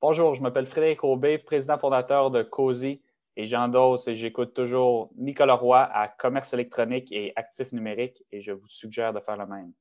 [0.00, 3.00] Bonjour, je m'appelle Frédéric Aubé, président fondateur de COSI
[3.36, 8.52] et j'endosse et j'écoute toujours Nicolas Roy à Commerce électronique et Actifs numériques et je
[8.52, 9.72] vous suggère de faire le même.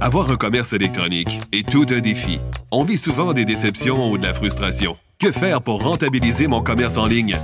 [0.00, 2.40] Avoir un commerce électronique est tout un défi.
[2.72, 4.96] On vit souvent des déceptions ou de la frustration.
[5.20, 7.36] Que faire pour rentabiliser mon commerce en ligne?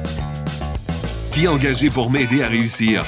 [1.33, 3.05] Qui engager pour m'aider à réussir?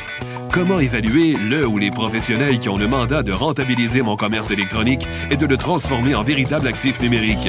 [0.53, 5.09] Comment évaluer le ou les professionnels qui ont le mandat de rentabiliser mon commerce électronique
[5.33, 7.49] et de le transformer en véritable actif numérique?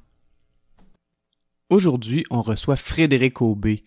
[1.71, 3.85] Aujourd'hui, on reçoit Frédéric Aubé.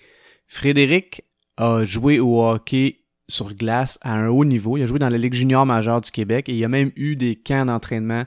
[0.48, 1.22] Frédéric
[1.58, 4.78] a joué au hockey sur glace à un haut niveau.
[4.78, 7.14] Il a joué dans la Ligue junior majeure du Québec et il a même eu
[7.14, 8.24] des camps d'entraînement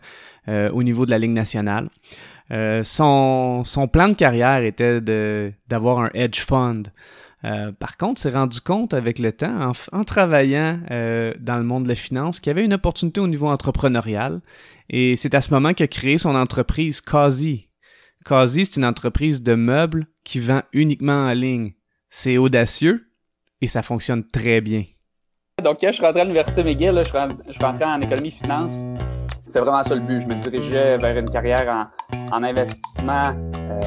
[0.48, 1.90] euh, au niveau de la Ligue nationale.
[2.52, 5.02] Euh, son, son, plan de carrière était
[5.68, 6.84] d'avoir un hedge fund.
[7.44, 10.80] Euh, par contre, s'est rendu compte avec le temps, en, en travaillant
[11.40, 14.40] dans le monde de la finance, qu'il y avait une opportunité au niveau entrepreneurial.
[14.92, 17.67] Et c'est à ce moment qu'il a créé son entreprise Kazi,
[18.28, 21.72] Kazi, c'est une entreprise de meubles qui vend uniquement en ligne.
[22.10, 23.08] C'est audacieux
[23.62, 24.84] et ça fonctionne très bien.
[25.64, 28.80] Donc, quand je suis rentré à l'Université McGill, je, suis rentré en économie finance.
[29.46, 30.22] C'est vraiment ça le but.
[30.22, 31.90] Je me dirigeais vers une carrière
[32.34, 33.34] en, investissement.
[33.56, 33.82] Euh,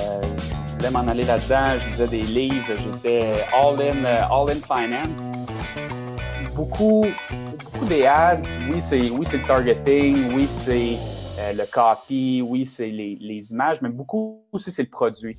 [0.69, 1.79] je voulais m'en aller là-dedans.
[1.79, 2.73] Je lisais des livres.
[2.79, 5.31] J'étais all-in all in finance.
[6.57, 7.05] Beaucoup,
[7.63, 8.41] beaucoup des ads.
[8.73, 10.35] Oui, c'est oui, le targeting.
[10.35, 10.97] Oui, c'est
[11.41, 15.39] euh, le copy, oui, c'est les, images, mais beaucoup aussi, c'est le produit.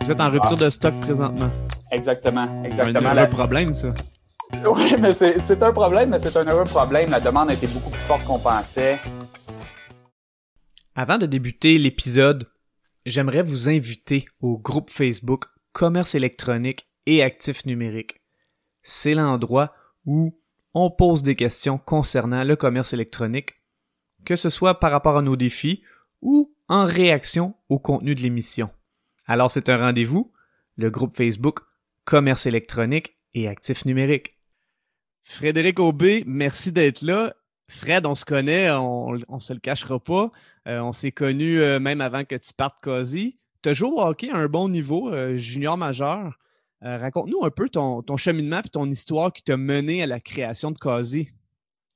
[0.00, 1.50] Vous êtes en rupture de stock présentement.
[1.90, 3.12] Exactement, exactement.
[3.12, 3.92] C'est un problème, ça.
[4.64, 7.10] Oui, mais c'est un problème, mais c'est un heureux problème.
[7.10, 8.98] La demande a été beaucoup plus forte qu'on pensait.
[10.94, 12.48] Avant de débuter l'épisode,
[13.04, 18.20] j'aimerais vous inviter au groupe Facebook Commerce électronique et actifs numériques.
[18.82, 19.72] C'est l'endroit
[20.04, 20.38] où
[20.74, 23.59] on pose des questions concernant le commerce électronique
[24.24, 25.82] que ce soit par rapport à nos défis
[26.22, 28.70] ou en réaction au contenu de l'émission.
[29.26, 30.32] Alors c'est un rendez-vous,
[30.76, 31.60] le groupe Facebook
[32.04, 34.32] Commerce électronique et actifs numériques.
[35.22, 37.34] Frédéric Aubé, merci d'être là.
[37.68, 40.32] Fred, on se connaît, on ne se le cachera pas.
[40.66, 43.38] Euh, on s'est connus euh, même avant que tu partes quasi.
[43.62, 46.36] Tu as joué au hockey à un bon niveau, euh, junior majeur.
[46.82, 50.78] Raconte-nous un peu ton, cheminement et ton histoire qui t'a mené à la création de
[50.78, 51.28] Quasi.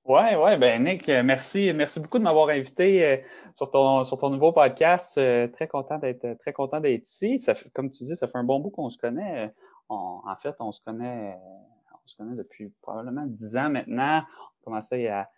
[0.07, 3.17] Oui, oui, ben Nick, euh, merci, merci beaucoup de m'avoir invité euh,
[3.57, 5.17] sur ton sur ton nouveau podcast.
[5.17, 7.39] Euh, très content d'être très content d'être ici.
[7.39, 9.51] Ça comme tu dis, ça fait un bon bout qu'on se connaît.
[9.89, 11.39] en fait, on se connaît
[11.91, 14.23] on se connaît depuis probablement dix ans maintenant.
[14.61, 15.31] On commençait à,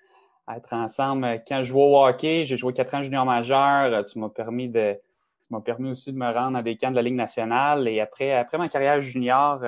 [0.48, 1.44] à, être ensemble.
[1.46, 4.04] Quand je jouais au hockey, j'ai joué quatre ans junior majeur.
[4.04, 6.96] Tu m'as permis de tu m'as permis aussi de me rendre à des camps de
[6.96, 7.86] la Ligue nationale.
[7.86, 9.60] Et après, après ma carrière junior,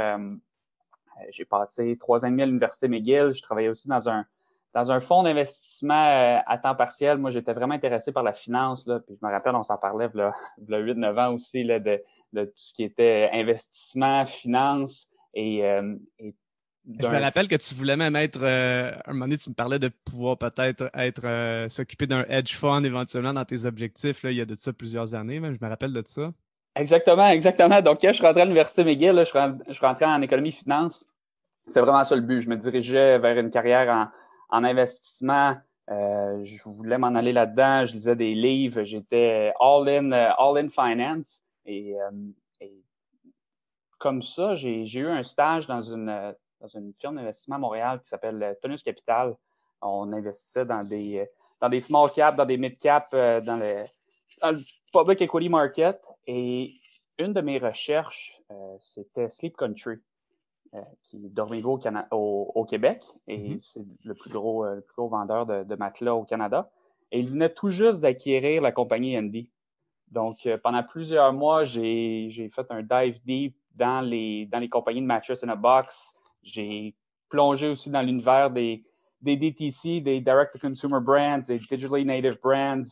[1.30, 3.30] j'ai passé trois ans et demi à l'Université McGill.
[3.32, 4.26] Je travaillais aussi dans un
[4.74, 8.86] dans un fonds d'investissement euh, à temps partiel, moi, j'étais vraiment intéressé par la finance.
[8.86, 11.78] Là, puis je me rappelle, on s'en parlait il y a 8-9 ans aussi là,
[11.78, 12.00] de,
[12.34, 15.94] tout ce qui était investissement, finance et, euh,
[17.00, 19.78] je me rappelle que tu voulais même être, euh, un moment donné, tu me parlais
[19.78, 24.22] de pouvoir peut-être être, s'occuper d'un hedge fund éventuellement dans tes objectifs.
[24.22, 26.32] Là, il y a de ça plusieurs années, je me rappelle de ça.
[26.78, 27.82] Exactement, exactement.
[27.82, 31.04] Donc, quand je suis rentré à l'Université McGill, là, je, suis rentré en économie finance.
[31.66, 32.40] C'est vraiment ça le but.
[32.40, 34.08] Je me dirigeais vers une carrière en,
[34.48, 35.56] en investissement,
[35.90, 37.86] euh, je voulais m'en aller là-dedans.
[37.86, 38.84] Je lisais des livres.
[38.84, 41.42] J'étais all in, euh, all in finance.
[41.64, 42.10] Et, euh,
[42.60, 42.82] et
[43.98, 48.08] comme ça, j'ai eu un stage dans une, dans une firme d'investissement à Montréal qui
[48.08, 49.34] s'appelle Tonus Capital.
[49.80, 51.26] On investissait dans des,
[51.60, 53.84] dans des small caps, dans des mid caps, dans, le,
[54.42, 56.00] dans le public equity market.
[56.26, 56.74] Et
[57.18, 58.40] une de mes recherches,
[58.80, 59.96] c'était Sleep Country.
[60.74, 61.80] Euh, qui est Dormigo
[62.10, 63.58] au, au, Québec et mm-hmm.
[63.58, 66.70] c'est le plus gros, euh, le plus gros vendeur de, de, matelas au Canada.
[67.10, 69.50] Et il venait tout juste d'acquérir la compagnie Andy.
[70.10, 75.00] Donc, euh, pendant plusieurs mois, j'ai fait un dive deep dans les, dans les compagnies
[75.00, 76.12] de mattress in a box.
[76.42, 76.94] J'ai
[77.30, 78.84] plongé aussi dans l'univers des,
[79.22, 82.82] des DTC, des direct-to-consumer brands, des digitally native brands.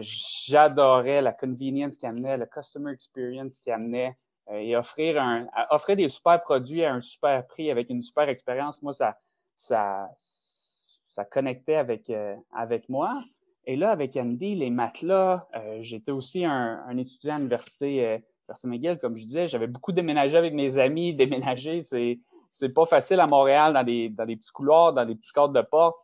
[0.00, 4.14] J'adorais la convenience qui amenait, le customer experience qui amenait.
[4.50, 8.28] Euh, et offrir, un, offrir des super produits à un super prix avec une super
[8.28, 9.16] expérience, moi, ça,
[9.54, 13.20] ça, ça connectait avec, euh, avec moi.
[13.64, 18.18] Et là, avec Andy, les matelas, euh, j'étais aussi un, étudiant à l'université euh,
[18.64, 21.14] McGill, comme je disais, j'avais beaucoup déménagé avec mes amis.
[21.14, 22.18] Déménager, c'est
[22.50, 25.54] c'est pas facile à Montréal dans des, dans des petits couloirs, dans des petits cadres
[25.54, 25.96] de porte.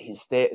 [0.00, 0.52] Et c'était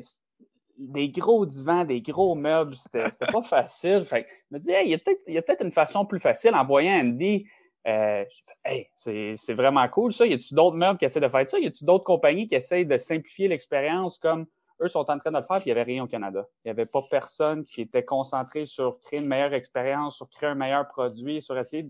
[0.77, 4.03] des gros divans, des gros meubles, c'était pas facile.
[4.03, 4.89] Fait que je me disais, il
[5.33, 7.45] y a peut-être une façon plus facile en voyant Andy.
[7.87, 8.25] Euh,
[8.63, 10.25] hey, c'est vraiment cool ça.
[10.25, 11.59] Y a-tu d'autres meubles qui essaient de faire ça?
[11.59, 14.47] Y a-tu d'autres compagnies qui essayent de simplifier l'expérience comme
[14.81, 16.45] eux sont en train de le faire, puis il n'y avait rien au Canada?
[16.63, 20.49] Il n'y avait pas personne qui était concentré sur créer une meilleure expérience, sur créer
[20.49, 21.87] un meilleur produit, sur essayer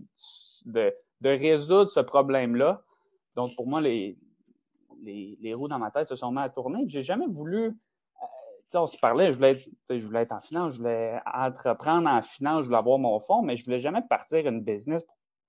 [0.66, 2.82] de, de résoudre ce problème-là.
[3.34, 4.16] Donc, pour moi, les,
[5.02, 6.84] les, les, roues dans ma tête se sont mis à tourner.
[6.86, 7.76] J'ai jamais voulu.
[8.74, 12.20] On se parlait, je voulais, être, je voulais être en finance, je voulais entreprendre en
[12.22, 15.04] finance, je voulais avoir mon fonds, mais je voulais jamais partir une business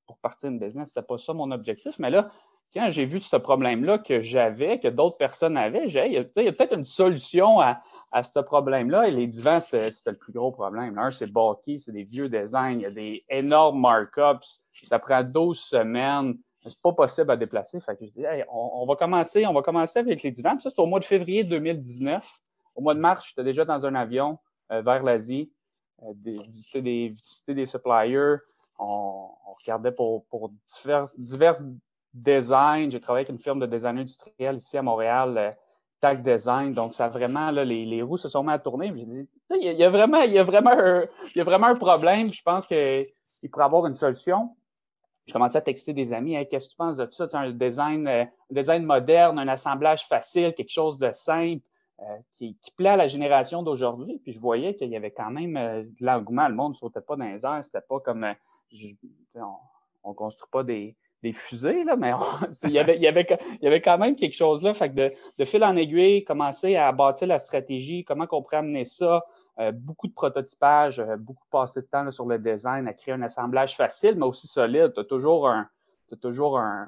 [0.06, 0.90] pour, partir une business.
[0.90, 1.98] C'était pas ça mon objectif.
[2.00, 2.30] Mais là,
[2.74, 6.24] quand j'ai vu ce problème-là que j'avais, que d'autres personnes avaient, j'ai il y a,
[6.24, 7.82] peut-être une solution à,
[8.12, 9.08] à ce problème-là.
[9.08, 10.98] Et les divans, c'était le plus gros problème.
[10.98, 15.24] Un, c'est bulky, c'est des vieux designs, il y a des énormes markups, ça prend
[15.24, 16.38] 12 semaines.
[16.58, 17.80] C'est pas possible à déplacer.
[17.80, 20.58] Fait que je dis, on, va commencer, on va commencer avec les divans.
[20.58, 22.42] ça, c'est au mois de février 2019.
[22.78, 24.38] Au mois de mars, j'étais déjà dans un avion
[24.72, 25.52] euh, vers l'Asie,
[26.04, 26.14] euh,
[26.48, 28.36] visiter, des, visiter des suppliers.
[28.78, 29.30] On,
[29.60, 31.66] regardait pour, pour divers, diverses
[32.14, 32.92] design.
[32.92, 35.52] J'ai travaillé avec une firme de design industriel ici à Montréal, euh,
[36.00, 36.76] Tag Design.
[36.76, 38.94] Donc, ça vraiment, là, les, les roues se sont mis à tourner.
[38.96, 39.28] J'ai dit,
[39.60, 42.32] il y, a vraiment, il y a vraiment un, y a vraiment un problème.
[42.32, 43.08] Je pense qu'il
[43.52, 44.56] pourrait avoir une solution.
[45.26, 46.38] Je commençais à texter des amis.
[46.48, 47.26] Qu'est-ce que tu penses de ça?
[47.34, 51.64] un design, un design moderne, un assemblage facile, quelque chose de simple.
[52.00, 54.20] Euh, qui, qui, plaît à la génération d'aujourd'hui.
[54.24, 56.48] Puis je voyais qu'il y avait quand même de l'engouement.
[56.48, 57.66] Le monde ne sautait pas dans les airs.
[57.66, 58.24] C'était pas comme
[60.04, 62.12] on ne construit pas des, des fusées, là, mais
[62.64, 63.28] il, y avait, y avait,
[63.62, 64.74] y avait quand même quelque chose là.
[64.74, 68.58] Fait que de, de fil en aiguille, commencer à bâtir la stratégie, comment qu'on pourrait
[68.58, 69.24] amener ça,
[69.60, 73.22] euh, beaucoup de prototypage, euh, beaucoup passé de temps sur le design, à créer un
[73.24, 74.94] assemblage facile, mais aussi solide.
[74.94, 75.68] Tu as toujours un,
[76.22, 76.88] toujours un,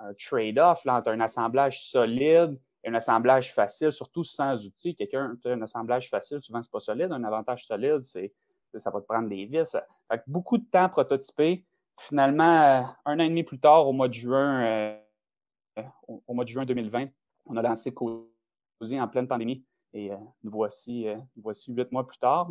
[0.00, 4.94] un trade-off entre un assemblage solide un assemblage facile, surtout sans outils.
[4.94, 7.12] Quelqu'un a un assemblage facile, souvent c'est pas solide.
[7.12, 8.32] Un avantage solide, c'est
[8.78, 9.76] ça va te prendre des vis.
[10.10, 11.64] Fait que beaucoup de temps prototypé,
[11.98, 16.44] Finalement, euh, un an et demi plus tard, au mois de juin, euh, au, mois
[16.44, 17.08] de juin 2020,
[17.46, 19.64] on a lancé Cozy en pleine pandémie.
[19.92, 21.06] Et euh, nous voici,
[21.36, 22.48] voici huit mois plus tard.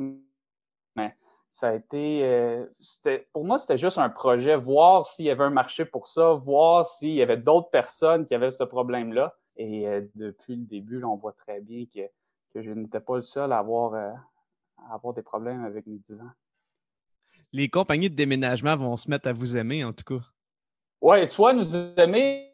[0.96, 1.14] Mais
[1.52, 2.66] ça a été,
[3.34, 6.88] pour moi, c'était juste un projet, voir s'il y avait un marché pour ça, voir
[6.88, 9.36] s'il y avait d'autres personnes qui avaient ce problème-là.
[9.56, 9.86] Et
[10.16, 12.02] depuis le début, on voit très bien que,
[12.54, 16.32] que je n'étais pas le seul à avoir, à avoir des problèmes avec mes divans
[17.54, 20.26] les compagnies de déménagement vont se mettre à vous aimer, en tout cas.
[21.02, 22.50] Oui, soit nous aimer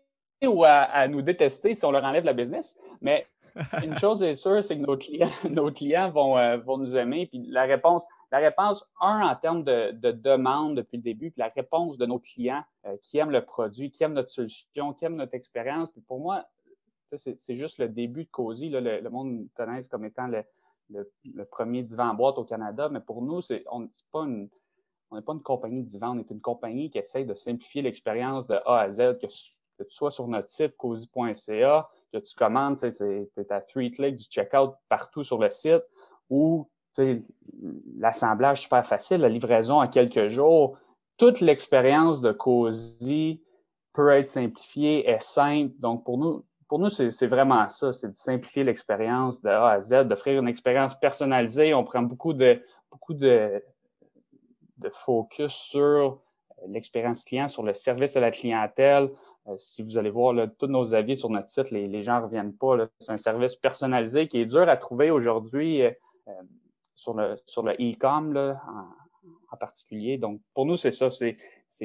[0.46, 2.78] ou à, nous détester si on leur enlève la business.
[3.01, 3.25] Mais
[3.84, 7.28] une chose est sûre, c'est que nos clients, nos clients vont, euh, vont nous aimer.
[7.28, 11.40] Puis la réponse, la réponse, un, en termes de, de demande depuis le début, puis
[11.40, 15.06] la réponse de nos clients euh, qui aiment le produit, qui aiment notre solution, qui
[15.06, 15.90] aiment notre expérience.
[15.92, 16.46] Puis pour moi,
[17.16, 18.70] c'est juste le début de Cozy.
[18.70, 23.22] le, le, monde connaît comme étant le, premier divan en boîte au Canada, mais pour
[23.22, 23.64] nous, c'est
[24.12, 24.26] pas
[25.12, 27.82] on n'est pas une compagnie de divan, on est une compagnie qui essaie de simplifier
[27.82, 29.28] l'expérience de A à Z, que,
[29.84, 34.74] tu sois sur notre site cozy.ca, que tu commandes, c'est à three click du checkout
[34.88, 35.84] partout sur le site,
[36.30, 36.70] ou
[37.98, 40.78] l'assemblage super facile, la livraison en quelques jours.
[41.18, 43.42] Toute l'expérience de Cozy
[43.94, 45.74] peut être simplifiée, est simple.
[45.80, 49.82] Donc, pour nous, pour nous, c'est vraiment ça, c'est de simplifier l'expérience de A à
[49.82, 51.74] Z, d'offrir une expérience personnalisée.
[51.74, 52.62] On prend beaucoup de,
[52.92, 53.62] beaucoup de,
[54.78, 59.10] de focus sur euh, l'expérience client, sur le service à la clientèle.
[59.48, 62.26] Euh, si vous allez voir là, tous nos avis sur notre site, les, gens ne
[62.26, 62.88] reviennent pas.
[63.00, 65.92] C'est un service personnalisé qui est dur à trouver aujourd'hui euh,
[66.94, 68.90] sur le sur le e-com en,
[69.51, 70.18] en, particulier.
[70.18, 71.38] Donc, pour nous, c'est ça, c'est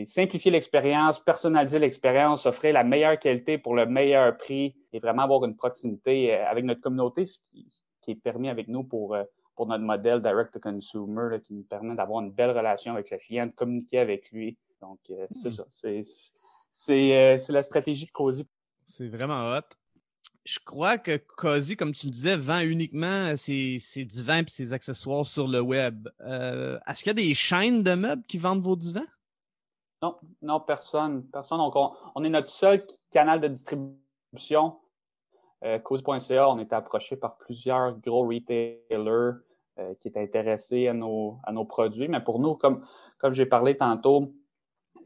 [0.04, 5.44] simplifier l'expérience, personnaliser l'expérience, offrir la meilleure qualité pour le meilleur prix et vraiment avoir
[5.44, 7.66] une proximité avec notre communauté, ce qui,
[8.02, 9.16] qui est permis avec nous pour
[9.54, 13.52] pour notre modèle direct-to-consumer qui nous permet d'avoir une belle relation avec le client, de
[13.52, 14.58] communiquer avec lui.
[14.80, 16.02] Donc, euh, c'est hmm.
[16.02, 16.88] ça.
[16.90, 18.46] Euh, c'est la stratégie de Cozy.
[18.84, 19.60] C'est vraiment hot.
[20.44, 24.72] Je crois que Cozy, comme tu le disais, vend uniquement ses, ses divans et ses
[24.72, 26.08] accessoires sur le web.
[26.20, 29.06] Euh, est-ce qu'il y a des chaînes de meubles qui vendent vos divans?
[30.02, 31.24] Non, non, personne.
[31.32, 31.60] Personne.
[31.60, 34.76] on est notre seul canal de distribution
[35.64, 39.38] euh, on était approché par plusieurs gros retailers
[39.78, 42.08] euh, qui étaient intéressés à nos, à nos produits.
[42.08, 42.84] Mais pour nous, comme,
[43.18, 44.32] comme j'ai parlé tantôt,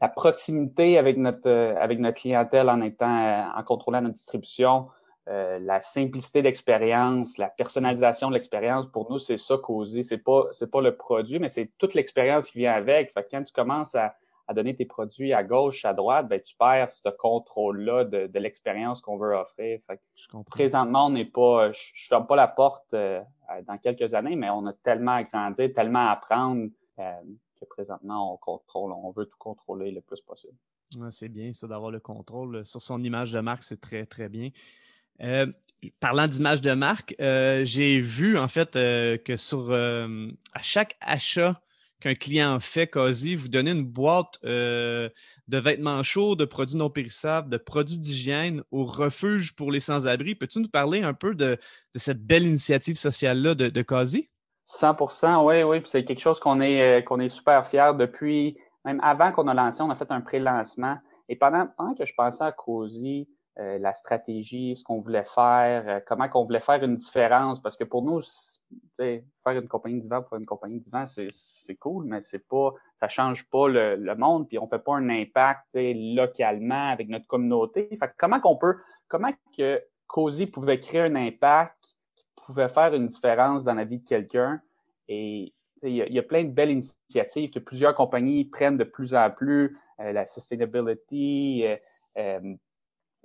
[0.01, 4.89] la proximité avec notre, euh, avec notre clientèle en étant, en contrôlant notre distribution,
[5.29, 10.01] euh, la simplicité d'expérience, la personnalisation de l'expérience, pour nous, c'est ça causer.
[10.01, 13.11] C'est pas, c'est pas le produit, mais c'est toute l'expérience qui vient avec.
[13.11, 14.15] Fait quand tu commences à,
[14.55, 19.17] donner tes produits à gauche, à droite, ben, tu perds ce contrôle-là de, l'expérience qu'on
[19.17, 19.79] veut offrir.
[19.85, 20.01] Fait
[20.49, 23.21] présentement, on n'est pas, je, ne ferme pas la porte euh,
[23.67, 27.11] dans quelques années, mais on a tellement à grandir, tellement à apprendre euh,
[27.59, 30.57] que présentement, on contrôle, on veut tout contrôler le plus possible.
[31.11, 34.49] c'est bien ça d'avoir le contrôle sur son image de marque, c'est très, très bien.
[35.21, 35.45] Euh,
[35.99, 41.61] parlant d'image de marque, euh, j'ai vu en fait euh, que sur à chaque achat
[42.01, 45.11] qu'un client fait, quasi, vous donnez une boîte de
[45.49, 50.33] vêtements chauds, de produits non périssables, de produits d'hygiène au refuge pour les sans-abri.
[50.33, 51.57] Peux-tu nous parler un peu de,
[51.95, 55.81] cette belle initiative sociale-là de, de 100% oui, oui.
[55.83, 59.81] C'est quelque chose qu'on est, qu'on est super fiers depuis, même avant qu'on a lancé,
[59.81, 60.99] on a fait un pré-lancement.
[61.27, 63.27] Et pendant, pendant que je pensais à Cozy,
[63.59, 67.61] euh, la stratégie, ce qu'on voulait faire, euh, comment qu'on voulait faire une différence.
[67.61, 68.21] Parce que pour nous,
[68.97, 73.09] faire une compagnie vent pour faire une compagnie vent, c'est cool, mais c'est pas, ça
[73.09, 77.89] change pas le, monde, puis on fait pas un impact localement avec notre communauté.
[77.99, 78.77] Fait comment qu'on peut,
[79.09, 83.99] comment que Cozy pouvait créer un impact qui pouvait faire une différence dans la vie
[83.99, 84.61] de quelqu'un?
[85.09, 89.29] Et il y, a plein de belles initiatives que plusieurs compagnies prennent de plus en
[89.29, 91.65] plus, euh, la sustainability,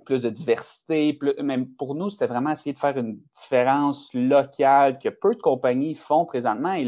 [0.05, 1.13] plus de diversité.
[1.13, 5.41] Plus, même pour nous, c'était vraiment essayer de faire une différence locale que peu de
[5.41, 6.73] compagnies font présentement.
[6.73, 6.85] Et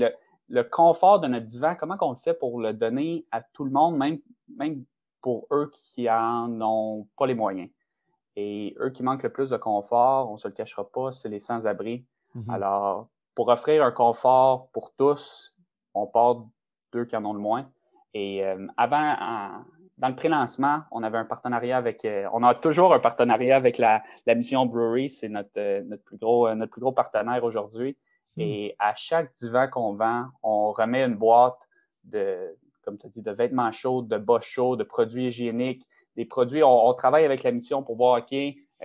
[0.50, 3.72] le, confort de notre divan, comment on le fait pour le donner à tout le
[3.72, 4.20] monde, même,
[4.56, 4.84] même
[5.22, 7.70] pour eux qui en ont pas les moyens.
[8.38, 11.40] Et eux qui manquent le plus de confort, on se le cachera pas, c'est les
[11.40, 12.06] sans-abri.
[12.36, 12.54] Mm-hmm.
[12.54, 15.56] Alors, pour offrir un confort pour tous,
[15.94, 16.46] on part
[16.94, 17.70] d'eux qui en ont le moins.
[18.14, 19.16] Et euh, avant,
[19.98, 23.78] dans le pré-lancement, on avait un partenariat avec, euh, on a toujours un partenariat avec
[23.80, 27.44] la, la Mission Brewery, c'est notre, euh, notre, plus gros, euh, notre plus gros partenaire
[27.44, 27.98] aujourd'hui.
[28.36, 28.42] Hmm.
[28.42, 31.58] Et à chaque divan qu'on vend, on remet une boîte
[32.04, 35.84] de, comme tu as dit, de vêtements chauds, de bas chauds, de produits hygiéniques,
[36.16, 36.64] des produits.
[36.64, 38.36] On, travaille avec la mission pour voir, OK,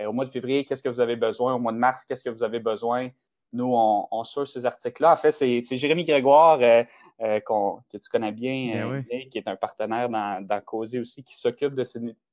[0.03, 1.53] au mois de février, qu'est-ce que vous avez besoin?
[1.53, 3.09] Au mois de mars, qu'est-ce que vous avez besoin?
[3.53, 5.13] Nous, on, on ces articles-là.
[5.13, 6.59] En fait, c'est Jérémy Grégoire,
[7.21, 11.23] euh, que tu connais bien, ben euh, qui est un partenaire dans, dans Causé aussi,
[11.23, 11.85] qui s'occupe de,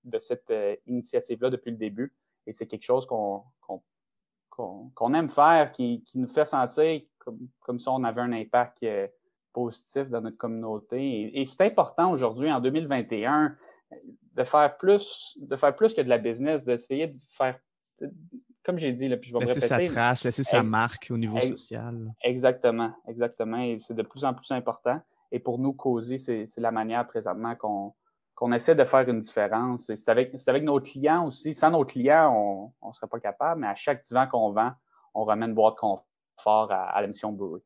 [0.05, 2.15] de, cette euh, initiative-là depuis le début.
[2.47, 3.45] Et c'est quelque chose qu'on
[4.51, 8.85] qu'on aime faire, qui, qui, nous fait sentir comme, comme si on avait un impact
[9.55, 11.41] positif dans notre communauté.
[11.41, 13.57] Et, c'est important aujourd'hui, en 2021,
[14.35, 17.59] de faire plus, de faire plus que de la business, d'essayer de faire
[18.65, 19.89] comme j'ai dit, là, puis je vais laisser répéter.
[19.89, 22.13] sa trace, laisser sa marque au niveau social.
[22.23, 23.59] Exactement, exactement.
[23.59, 25.01] Et c'est de plus en plus important.
[25.33, 27.95] Et pour nous, causer, c'est la manière présentement qu'on
[28.35, 29.93] qu'on essaie de faire une différence.
[29.95, 31.53] C'est avec, avec nos clients aussi.
[31.53, 34.73] Sans nos clients, on ne serait pas capable, mais à chaque divan qu'on vend,
[35.13, 37.61] on ramène une boîte de confort à, à la mission Brewery.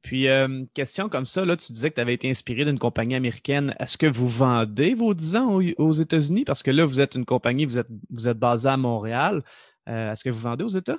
[0.00, 3.16] Puis, euh, question comme ça, là, tu disais que tu avais été inspiré d'une compagnie
[3.16, 3.74] américaine.
[3.80, 6.44] Est-ce que vous vendez vos divans aux, aux États-Unis?
[6.44, 9.42] Parce que là, vous êtes une compagnie, vous êtes, vous êtes basé à Montréal.
[9.88, 10.98] Euh, est-ce que vous vendez aux États?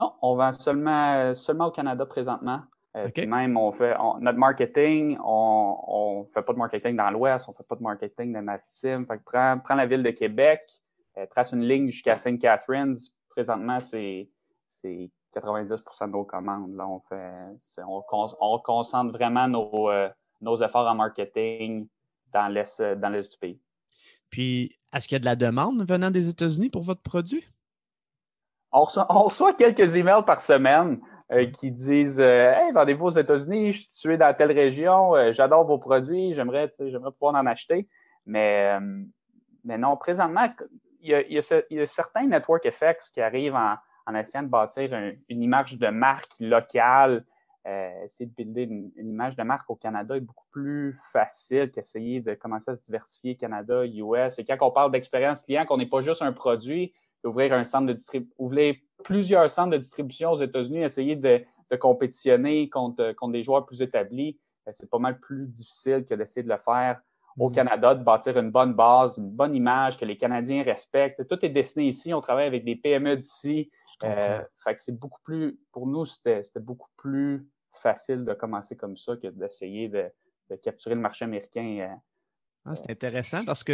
[0.00, 2.62] Non, on vend seulement, seulement au Canada présentement.
[2.96, 7.52] Euh, même, on fait notre marketing, on ne fait pas de marketing dans l'Ouest, on
[7.52, 9.06] ne fait pas de marketing dans le maritime.
[9.06, 10.62] Fait que prends, prends la ville de Québec,
[11.16, 12.38] euh, trace une ligne jusqu'à St.
[12.38, 12.96] Catharines.
[13.28, 14.28] Présentement, c'est
[14.84, 16.74] 90% de nos commandes.
[16.74, 18.02] Là, on, fait, on,
[18.40, 19.90] on, concentre vraiment nos,
[20.40, 21.86] nos efforts en marketing
[22.32, 23.60] dans l'Est du pays.
[24.30, 27.44] Puis, est-ce qu'il y a de la demande venant des États-Unis pour votre produit?
[28.72, 31.00] On reçoit, quelques emails par semaine
[31.32, 35.32] euh, qui disent euh, Hey, vendez-vous aux États-Unis, je suis situé dans telle région, euh,
[35.32, 37.88] j'adore vos produits, j'aimerais, j'aimerais pouvoir en acheter.
[38.26, 38.78] Mais,
[39.64, 40.52] mais non, présentement,
[41.00, 44.92] il y, a, certains network effects qui arrivent en, en essayant de bâtir
[45.28, 47.24] une image de marque locale.
[48.04, 52.34] essayer de builder une, image de marque au Canada est beaucoup plus facile qu'essayer de
[52.34, 54.38] commencer à se diversifier Canada, US.
[54.38, 56.92] Et quand on parle d'expérience client, qu'on n'est pas juste un produit,
[57.24, 61.76] d'ouvrir un centre de distribution, ouvrir plusieurs centres de distribution aux États-Unis, essayer de, de
[61.76, 66.42] compétitionner contre, contre des joueurs plus établis, ben, c'est pas mal plus difficile que d'essayer
[66.42, 67.00] de le faire
[67.38, 67.52] au mm.
[67.52, 71.26] Canada, de bâtir une bonne base, une bonne image que les Canadiens respectent.
[71.26, 72.12] Tout est dessiné ici.
[72.12, 73.70] On travaille avec des PME d'ici.
[74.04, 78.96] Euh, fait que c'est beaucoup plus, pour nous, c'était beaucoup plus facile de commencer comme
[78.96, 80.04] ça que d'essayer de,
[80.50, 81.78] de, capturer le marché américain.
[81.80, 81.94] Euh,
[82.64, 83.72] ah, c'est intéressant parce que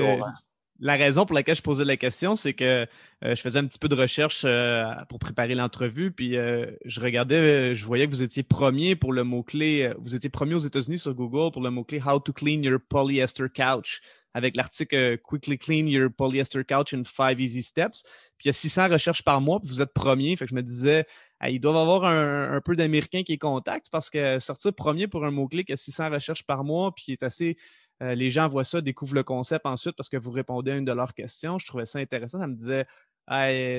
[0.81, 3.79] la raison pour laquelle je posais la question, c'est que euh, je faisais un petit
[3.79, 8.23] peu de recherche euh, pour préparer l'entrevue, puis euh, je regardais, je voyais que vous
[8.23, 12.03] étiez premier pour le mot-clé, vous étiez premier aux États-Unis sur Google pour le mot-clé
[12.05, 14.01] How to clean your polyester couch.
[14.37, 18.03] avec l'article Quickly Clean Your Polyester Couch in Five Easy Steps.
[18.37, 20.35] Puis il y a 600 recherches par mois, puis vous êtes premier.
[20.35, 21.07] Fait que je me disais,
[21.49, 25.31] ils doivent avoir un, peu d'Américains qui est contact parce que sortir premier pour un
[25.31, 27.57] mot-clé qui a 600 recherches par mois, puis est assez.
[28.05, 30.85] Euh, les gens voient ça, découvrent le concept ensuite parce que vous répondez à une
[30.85, 31.59] de leurs questions.
[31.59, 32.39] Je trouvais ça intéressant.
[32.39, 32.87] Ça me disait,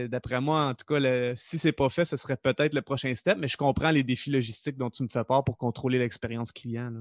[0.09, 3.13] d'après moi, en tout cas, le, si c'est pas fait, ce serait peut-être le prochain
[3.15, 6.51] step, mais je comprends les défis logistiques dont tu me fais part pour contrôler l'expérience
[6.51, 6.91] client.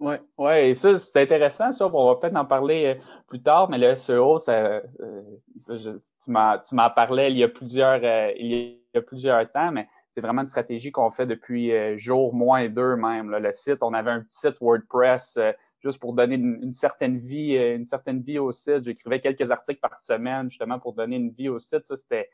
[0.00, 1.86] Oui, c'est intéressant, ça.
[1.86, 4.80] On va peut-être en parler euh, plus tard, mais le SEO, euh,
[5.66, 11.10] tu m'en parlais il y a plusieurs, euh, temps, mais c'est vraiment une stratégie qu'on
[11.10, 13.30] fait depuis jour moins deux même.
[13.30, 15.38] Le site, on avait un petit site WordPress
[15.84, 18.84] juste pour donner une, certaine vie, euh, une certaine vie au site.
[18.84, 21.84] J'écrivais quelques articles par semaine justement pour donner une vie au site.
[21.84, 22.30] Ça, c'était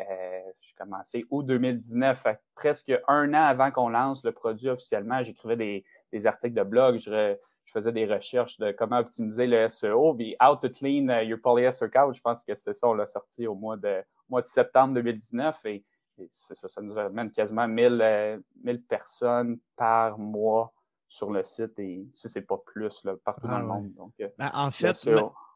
[0.00, 5.22] euh, j'ai commencé août 2019, presque un an avant qu'on lance le produit officiellement.
[5.22, 7.36] J'écrivais des, des, articles de blog, je,
[7.72, 10.14] faisais des recherches de comment optimiser le SEO.
[10.14, 13.06] Puis How to Clean uh, Your Polyester Couch, je pense que c'est ça, on l'a
[13.06, 15.64] sorti au mois de, mois de septembre 2019.
[15.66, 15.84] Et,
[16.30, 20.72] ça, ça nous amène quasiment 1000, euh, 1000 personnes par mois
[21.14, 23.92] sur le site et si c'est pas plus là, partout dans le ah monde.
[23.94, 25.08] Donc, euh, ben, en fait,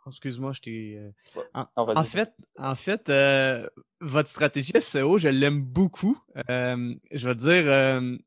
[0.07, 0.99] excuse-moi, je t'ai.
[0.99, 3.69] Euh, en, fait, en fait euh,
[4.01, 6.17] votre stratégie SEO, je l'aime beaucoup.
[6.47, 8.19] je veux dire,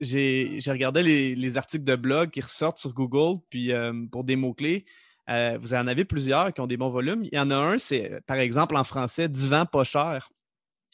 [0.00, 3.70] j'ai regardé les, les, articles de blog qui ressortent sur Google, puis
[4.10, 4.86] pour des mots-clés.
[5.28, 7.24] vous en avez plusieurs qui ont des bons volumes.
[7.24, 10.30] Il y en a un, c'est par exemple en français, divan pas cher.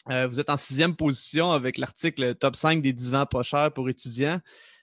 [0.08, 4.40] vous êtes en sixième position avec l'article top 5 des divans pas chers pour étudiants.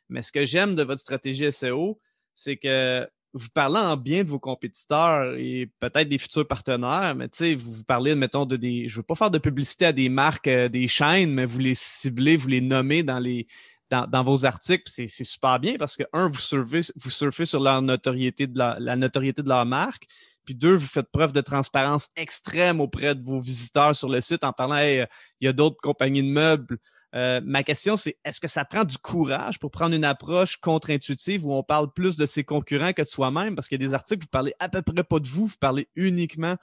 [0.09, 1.99] Mais ce que j'aime de votre stratégie SEO,
[2.35, 7.27] c'est que vous parlez en bien de vos compétiteurs et peut-être des futurs partenaires, mais
[7.27, 8.87] tu sais, vous, parlez, mettons, de des.
[8.87, 11.59] Je ne veux pas faire de publicité à des marques, euh, des chaînes, mais vous
[11.59, 13.47] les ciblez, vous les nommez dans les.
[13.91, 18.47] Dans, vos articles, c'est super bien parce que, un, vous surfez, vous surfez sur notoriété
[18.47, 20.07] de la, la notoriété de leur marque,
[20.43, 24.43] puis deux, vous faites preuve de transparence extrême auprès de vos visiteurs sur le site
[24.43, 25.07] en parlant, il
[25.39, 26.79] y a d'autres compagnies de meubles
[27.15, 31.45] euh, ma question, c'est est-ce que ça prend du courage pour prendre une approche contre-intuitive
[31.45, 33.55] où on parle plus de ses concurrents que de soi-même?
[33.55, 35.57] Parce qu'il y a des articles, vous parlez à peu près pas de vous, vous
[35.59, 36.55] parlez uniquement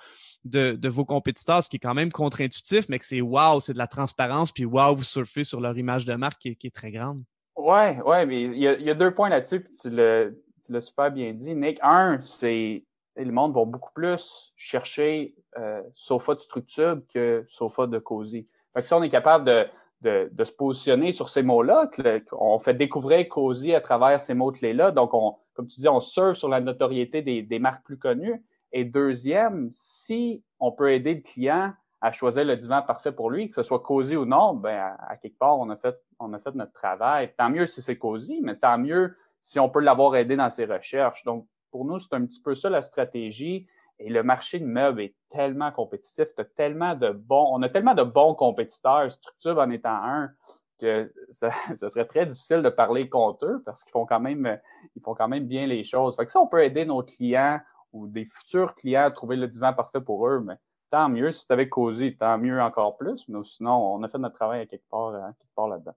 [0.45, 3.79] de, vos compétiteurs, ce qui est quand même contre-intuitif, mais que c'est wow, c'est de
[3.79, 7.23] la transparence, puis wow, vous surfez sur leur image de marque qui est, très grande.
[7.57, 11.55] Ouais, ouais, mais il y a, deux points là-dessus, puis tu l'as super bien dit.
[11.55, 12.85] Nick, un, c'est
[13.17, 18.47] le monde va beaucoup plus chercher euh, sofa de structure que sofa de cosy.
[18.75, 19.67] Fait que si on est capable de
[20.03, 21.91] de, se positionner sur ces mots-là.
[22.33, 24.91] On fait découvrir Cozy à travers ces mots-clés-là.
[24.91, 28.45] Donc, on, comme tu dis, on surfe sur la notoriété des, marques plus connues.
[28.73, 33.49] Et deuxième, si on peut aider le client à choisir le divan parfait pour lui,
[33.49, 36.39] que ce soit Cozy ou non, ben à, quelque part, on a fait, on a
[36.39, 37.33] fait notre travail.
[37.37, 40.65] Tant mieux si c'est Cozy, mais tant mieux si on peut l'avoir aidé dans ses
[40.65, 41.23] recherches.
[41.25, 43.67] Donc, pour nous, c'est un petit peu ça la stratégie.
[44.05, 47.95] Et le marché de meubles est tellement compétitif, as tellement de bons, on a tellement
[47.95, 50.31] de bons compétiteurs, Structure en étant un,
[50.79, 54.59] que ça, serait très difficile de parler contre eux parce qu'ils font quand même,
[54.97, 56.17] ils font quand même bien les choses.
[56.17, 57.61] Fait que ça, on peut aider nos clients
[57.93, 60.57] ou des futurs clients à trouver le divan parfait pour eux, mais
[60.91, 61.31] tant mieux.
[61.31, 63.27] Si tu avais causé, tant mieux encore plus.
[63.29, 65.95] Mais sinon, on a fait notre travail à quelque part, quelque part là-dedans.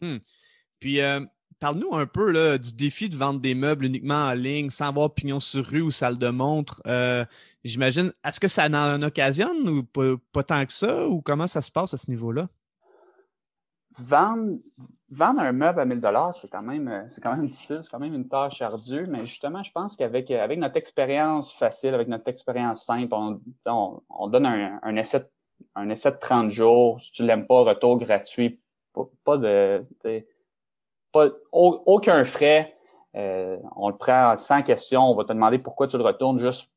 [0.00, 0.18] Hmm.
[0.78, 1.20] Puis, euh,
[1.60, 5.12] Parle-nous un peu là, du défi de vendre des meubles uniquement en ligne, sans avoir
[5.12, 6.80] pignon sur rue ou salle de montre.
[6.86, 7.26] Euh,
[7.64, 11.70] j'imagine, est-ce que ça en occasionne ou pas, tant que ça, ou comment ça se
[11.70, 12.48] passe à ce niveau-là?
[13.98, 14.58] Vendre,
[15.20, 18.14] un meuble à 1000 dollars, c'est quand même c'est quand même difficile, c'est quand même
[18.14, 22.86] une tâche ardue, mais justement, je pense qu'avec avec notre expérience facile, avec notre expérience
[22.86, 23.12] simple,
[23.66, 25.28] on, donne un, essai,
[25.74, 27.02] un essai de 30 jours.
[27.02, 28.60] Si tu l'aimes pas, retour gratuit.
[29.24, 29.84] Pas, de
[31.12, 32.74] pas, aucun frais.
[33.16, 35.02] Euh, on le prend sans question.
[35.02, 36.70] On va te demander pourquoi tu le retournes juste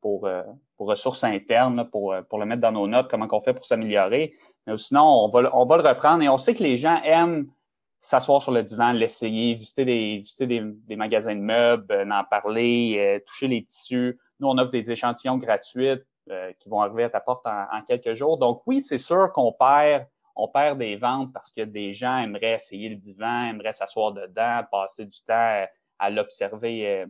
[0.00, 0.42] pour, euh,
[0.78, 3.66] pour ressources internes, pour, euh, pour le mettre dans nos notes, comment on fait pour
[3.66, 4.34] s'améliorer.
[4.66, 7.50] Mais sinon, on va, on va le reprendre et on sait que les gens aiment
[8.00, 13.22] s'asseoir sur le divan, l'essayer, visiter des, visiter des, des, magasins de meubles, en parler,
[13.26, 14.18] toucher les tissus.
[14.38, 16.00] Nous, on offre des échantillons gratuits
[16.60, 18.38] qui vont arriver à ta porte en, en quelques jours.
[18.38, 22.54] Donc oui, c'est sûr qu'on perd on perd des ventes parce que des gens aimeraient
[22.54, 25.66] essayer le divan, aimeraient s'asseoir dedans, passer du temps
[25.98, 27.06] à l'observer euh,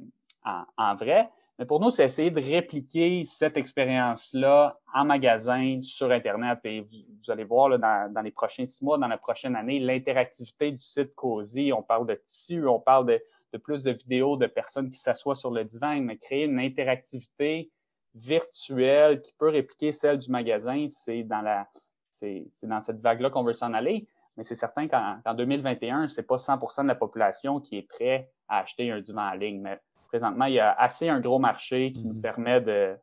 [0.77, 1.29] en, vrai.
[1.59, 6.59] Mais pour nous, c'est essayer de répliquer cette expérience-là en magasin, sur Internet.
[6.65, 10.81] Et vous, allez voir dans, les prochains six mois, dans la prochaine année, l'interactivité du
[10.81, 11.73] site Cozy.
[11.73, 15.35] On parle de tissu, on parle de, de plus de vidéos de personnes qui s'assoient
[15.35, 17.71] sur le divan, mais créer une interactivité
[18.15, 21.69] virtuelle qui peut répliquer celle du magasin, c'est dans la,
[22.11, 24.07] c'est dans cette vague-là qu'on veut s'en aller.
[24.37, 28.59] Mais c'est certain qu'en 2021, c'est pas 100% de la population qui est prêt à
[28.61, 29.61] acheter un divan en ligne.
[29.61, 32.21] Mais présentement, il y a assez un gros marché qui nous Mhm.
[32.21, 32.95] permet de,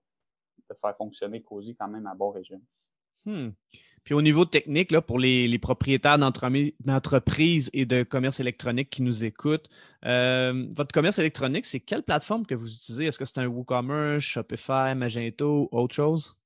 [0.70, 2.62] de faire fonctionner Cozy quand même à bon régime.
[3.26, 3.50] Hmm.
[4.04, 9.02] Puis au niveau technique, là, pour les, les propriétaires d'entreprises et de commerce électronique qui
[9.04, 9.68] nous écoutent,
[10.06, 13.06] euh, votre commerce électronique, c'est quelle plateforme que vous utilisez?
[13.06, 16.38] Est-ce que c'est un WooCommerce, Shopify, Magento, autre chose?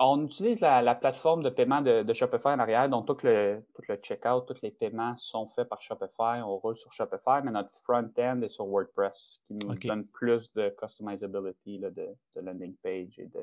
[0.00, 3.60] On utilise la, la plateforme de paiement de, de Shopify en arrière, donc tout le,
[3.74, 6.40] tout le checkout, tous les paiements sont faits par Shopify.
[6.44, 10.72] On roule sur Shopify, mais notre front-end est sur WordPress, qui nous donne plus de
[10.80, 12.06] customizability là, de,
[12.36, 13.40] de landing page et de.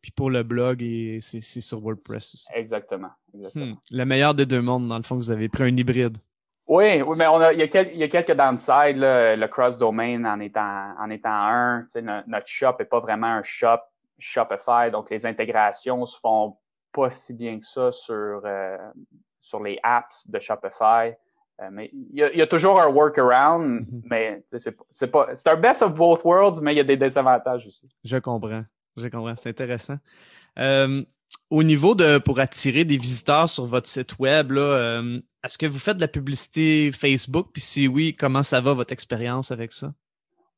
[0.00, 0.82] Puis pour le blog,
[1.20, 2.46] c'est sur WordPress aussi.
[2.54, 3.10] Exactement.
[3.34, 3.66] exactement.
[3.66, 3.74] Hmm.
[3.90, 6.16] Le meilleur des deux mondes, dans le fond, vous avez pris un hybride.
[6.66, 8.96] Oui, oui, mais on a, il, y a quel- il y a quelques downsides.
[8.96, 11.82] Là, le cross-domain en étant, en étant un.
[11.82, 13.78] Tu sais, no- notre shop n'est pas vraiment un shop
[14.22, 16.56] Shopify, donc les intégrations se font
[16.92, 18.76] pas si bien que ça sur, euh,
[19.40, 21.14] sur les apps de Shopify.
[21.60, 24.02] Euh, mais il y, a, il y a toujours un workaround, Mhm.
[24.10, 27.66] mais c'est pas- c'est un best of both worlds, mais il y a des désavantages
[27.66, 27.88] aussi.
[28.04, 28.64] Je comprends.
[28.96, 29.36] Je comprends.
[29.36, 29.96] C'est intéressant.
[30.58, 31.02] Euh,
[31.50, 35.96] au niveau de pour attirer des visiteurs sur votre site web, est-ce que vous faites
[35.96, 37.48] de la publicité Facebook?
[37.52, 39.92] Puis si oui, comment ça va votre expérience avec ça?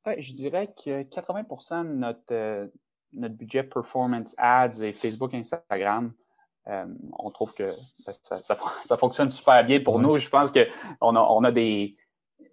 [0.06, 2.70] Ouais, je dirais que 80% de notre,
[3.14, 6.12] notre budget performance ads et Facebook, Instagram,
[6.66, 6.86] euh,
[7.18, 7.70] on trouve que
[8.06, 10.16] ben, ça, ça, ça fonctionne super bien pour nous.
[10.18, 10.66] Je pense que
[11.00, 11.94] on a, on a des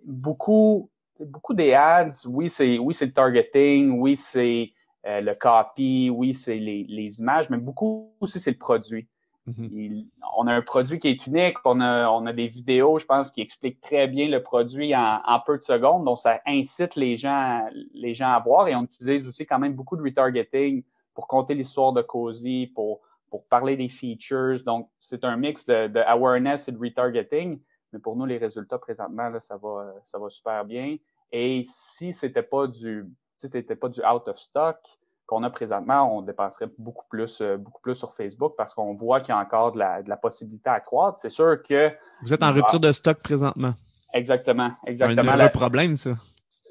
[0.03, 2.25] beaucoup, beaucoup des ads.
[2.27, 4.73] Oui, c'est oui, c'est le targeting, oui, c'est
[5.05, 9.07] euh, le copy, oui, c'est les, les images, mais beaucoup aussi c'est le produit.
[9.57, 10.05] Mhm.
[10.37, 13.31] On a un produit qui est unique, on a, on a des vidéos, je pense,
[13.31, 17.17] qui expliquent très bien le produit en, en peu de secondes, donc ça incite les
[17.17, 20.83] gens, les gens à voir et on utilise aussi quand même beaucoup de retargeting
[21.13, 24.63] pour compter l'histoire de Cozy, pour, pour parler des features.
[24.63, 27.59] Donc, c'est un mix de, de awareness et de retargeting,
[27.91, 30.97] mais pour nous, les résultats présentement, là, ça va, ça va super bien.
[31.31, 33.05] Et si c'était pas du,
[33.37, 34.77] si c'était pas du out of stock,
[35.31, 39.21] qu'on a présentement, on dépenserait beaucoup plus, euh, beaucoup plus sur Facebook parce qu'on voit
[39.21, 41.19] qu'il y a encore de la, de la possibilité à croître.
[41.19, 41.89] C'est sûr que,
[42.21, 42.51] Vous êtes en Ah.
[42.51, 43.73] rupture de stock présentement.
[44.13, 45.31] exactement, C'est exactement.
[45.31, 46.11] un la- heureux problème, ça.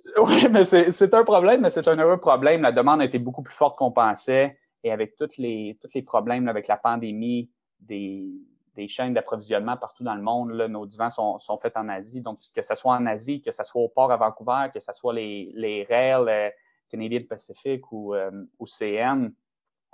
[0.19, 2.61] oui, mais c'est c'est un problème, mais c'est un heureux problème.
[2.61, 4.59] La demande a été beaucoup plus forte qu'on pensait.
[4.85, 8.29] Et avec tous les, problèmes là, avec la pandémie, des,
[8.75, 12.21] des chaînes d'approvisionnement partout dans le monde, là, nos divans sont, sont faits en Asie.
[12.21, 14.93] Donc, que ce soit en Asie, que ce soit au port à Vancouver, que ce
[14.93, 16.51] soit les, les rails euh,
[16.91, 19.31] Canadian Pacific ou, euh, ou CN,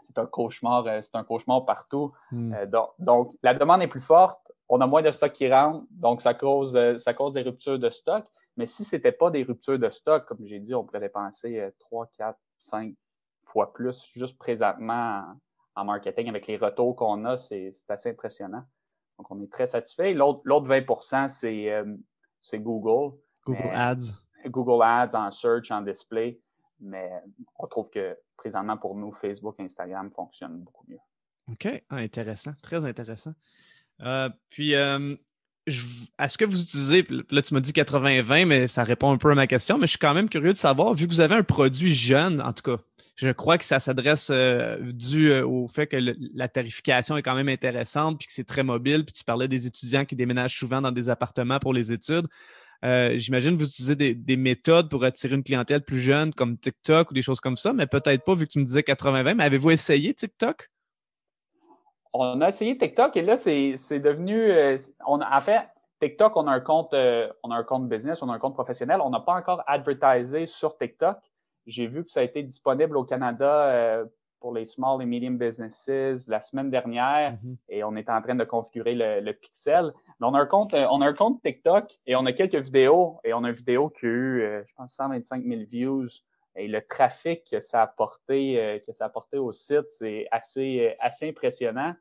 [0.00, 2.12] c'est un cauchemar, euh, c'est un cauchemar partout.
[2.30, 2.52] Hmm.
[2.52, 5.86] Euh, donc, donc, la demande est plus forte, on a moins de stock qui rentre,
[5.90, 8.24] donc ça cause, ça cause des ruptures de stock.
[8.56, 11.70] Mais si c'était pas des ruptures de stock, comme j'ai dit, on pourrait dépenser euh,
[11.78, 12.94] 3, 4, 5
[13.44, 15.24] fois plus juste présentement
[15.74, 18.64] en, marketing avec les retours qu'on a, c'est assez impressionnant.
[19.18, 20.14] Donc, on est très satisfait.
[20.14, 21.84] L'autre l'autre 20 c'est euh,
[22.54, 23.16] Google.
[23.44, 24.14] Google mais- Ads.
[24.46, 26.40] Google Ads en search, en display.
[26.80, 27.10] Mais
[27.58, 30.98] on trouve que présentement, pour nous, Facebook, Instagram fonctionnent beaucoup mieux.
[31.50, 31.82] OK.
[31.90, 32.52] Ah, intéressant.
[32.62, 33.34] Très intéressant.
[34.02, 35.16] Euh, puis, euh,
[35.66, 39.34] est-ce que vous utilisez, là, tu m'as dit 80-20, mais ça répond un peu à
[39.34, 41.42] ma question, mais je suis quand même curieux de savoir, vu que vous avez un
[41.42, 42.82] produit jeune, en tout cas,
[43.16, 45.96] je crois que ça s'adresse euh, dû euh, au fait que
[46.34, 49.66] la tarification est quand même intéressante, puis que c'est très mobile, puis tu parlais des
[49.66, 52.26] étudiants qui déménagent souvent dans des appartements pour les études.
[52.84, 56.58] Euh, J'imagine que vous utilisez des, des méthodes pour attirer une clientèle plus jeune, comme
[56.58, 59.34] TikTok ou des choses comme ça, mais peut-être pas, vu que tu me disais 80-20,
[59.34, 60.70] mais avez-vous essayé TikTok?
[62.12, 64.50] On a essayé TikTok et là, c'est devenu.
[64.50, 65.60] euh, on, en fait,
[66.00, 68.54] TikTok, on a un compte, euh, on a un compte business, on a un compte
[68.54, 69.00] professionnel.
[69.02, 71.18] On n'a pas encore advertisé sur TikTok.
[71.66, 74.04] J'ai vu que ça a été disponible au Canada
[74.40, 77.56] pour les small et medium businesses la semaine dernière Mhm.
[77.68, 79.92] et on est en train de configurer le, le pixel.
[80.20, 82.56] Mais on a un compte, euh, on a un compte TikTok et on a quelques
[82.56, 86.08] vidéos et on a une vidéo qui a eu, euh, je pense, 125 000 views.
[86.54, 90.26] Et le trafic que ça a apporté, euh, que ça a apporté au site, c'est
[90.30, 91.94] assez, assez impressionnant.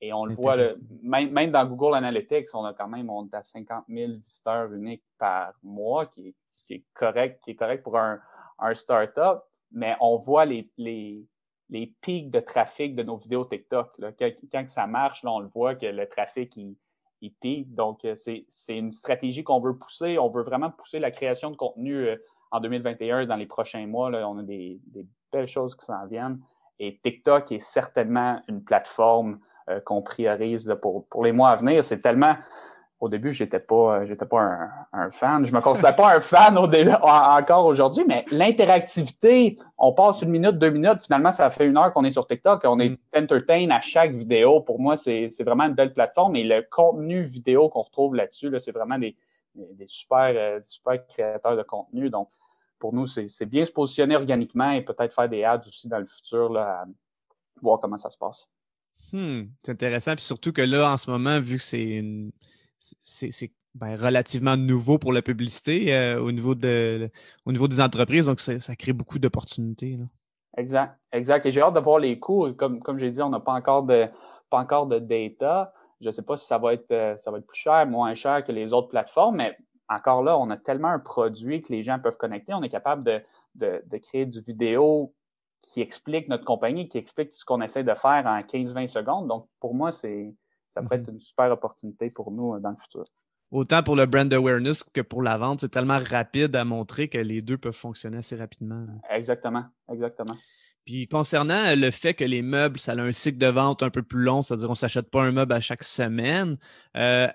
[0.00, 3.24] Et on le voit, le, même, même dans Google Analytics, on a quand même, on
[3.26, 6.34] est à 50 000 visiteurs uniques par mois, qui est,
[6.66, 8.20] qui est correct, qui est correct pour un,
[8.58, 9.42] un startup.
[9.70, 11.24] Mais on voit les, les,
[11.72, 13.98] les pics de trafic de nos vidéos TikTok.
[14.52, 16.76] Quand, ça marche, là, on le voit que le trafic, il,
[17.40, 17.74] pique.
[17.74, 20.18] Donc, euh, c'est, une stratégie qu'on veut pousser.
[20.18, 22.16] On veut vraiment pousser la création de contenu euh,
[22.50, 24.10] en 2021 dans les prochains mois.
[24.10, 24.80] Là, on a des,
[25.32, 26.40] belles choses qui s'en viennent.
[26.78, 29.38] Et TikTok est certainement une plateforme
[29.70, 31.82] euh, qu'on priorise pour, pour les mois à venir.
[31.82, 32.36] C'est tellement.
[33.02, 35.44] Au début, j'étais pas, euh, j'étais pas un, un fan.
[35.44, 40.22] Je me considère pas un fan au début, en- encore aujourd'hui, mais l'interactivité, on passe
[40.22, 42.62] une minute, deux minutes, finalement, ça fait une heure qu'on est sur TikTok.
[42.64, 42.96] On est Mm.
[43.24, 44.60] entertain à chaque vidéo.
[44.60, 46.36] Pour moi, c'est c'est vraiment une belle plateforme.
[46.36, 49.16] Et le contenu vidéo qu'on retrouve là-dessus, là, c'est vraiment des,
[49.54, 52.08] des super, euh, super créateurs de contenu.
[52.08, 52.28] Donc,
[52.78, 56.06] pour nous, c'est bien se positionner organiquement et peut-être faire des ads aussi dans le
[56.06, 56.84] futur, là,
[57.60, 58.48] voir comment ça se passe.
[59.12, 60.14] Hmm, c'est intéressant.
[60.14, 62.02] Puis surtout que là, en ce moment, vu que c'est
[62.82, 67.10] c'est ben, relativement nouveau pour la publicité euh, au, niveau de,
[67.46, 69.98] au niveau des entreprises, donc ça crée beaucoup d'opportunités.
[70.56, 71.46] Exact, exact.
[71.46, 72.52] Et j'ai hâte de voir les coûts.
[72.52, 74.06] Comme, comme j'ai dit, on n'a pas encore de
[74.50, 75.72] pas encore de data.
[76.00, 78.14] Je ne sais pas si ça va être euh, ça va être plus cher, moins
[78.14, 79.56] cher que les autres plateformes, mais
[79.88, 82.52] encore là, on a tellement un produit que les gens peuvent connecter.
[82.52, 83.22] On est capable de,
[83.54, 85.14] de, de créer du vidéo
[85.62, 89.28] qui explique notre compagnie, qui explique ce qu'on essaie de faire en 15-20 secondes.
[89.28, 90.34] Donc, pour moi, c'est
[90.72, 91.14] ça pourrait être mhm.
[91.14, 93.04] une super opportunité pour nous euh, dans le futur.
[93.50, 97.18] Autant pour le brand awareness que pour la vente, c'est tellement rapide à montrer que
[97.18, 98.86] les deux peuvent fonctionner assez rapidement.
[99.10, 100.36] Exactement, exactement.
[100.86, 104.02] Puis concernant le fait que les meubles, ça a un cycle de vente un peu
[104.02, 106.56] plus long, c'est-à-dire qu'on ne s'achète pas un meuble à chaque semaine,
[106.96, 107.28] euh,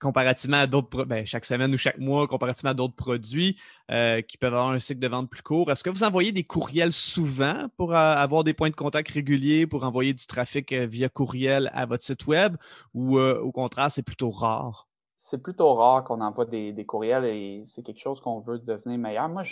[0.00, 3.56] comparativement à d'autres, ben, chaque semaine ou chaque mois, comparativement à d'autres produits
[3.90, 5.70] euh, qui peuvent avoir un cycle de vente plus court.
[5.70, 9.66] Est-ce que vous envoyez des courriels souvent pour euh, avoir des points de contact réguliers,
[9.66, 12.56] pour envoyer du trafic euh, via courriel à votre site web
[12.94, 14.88] ou au contraire, c'est plutôt rare?
[15.16, 19.28] C'est plutôt rare qu'on envoie des, courriels et c'est quelque chose qu'on veut devenir meilleur.
[19.28, 19.42] Moi,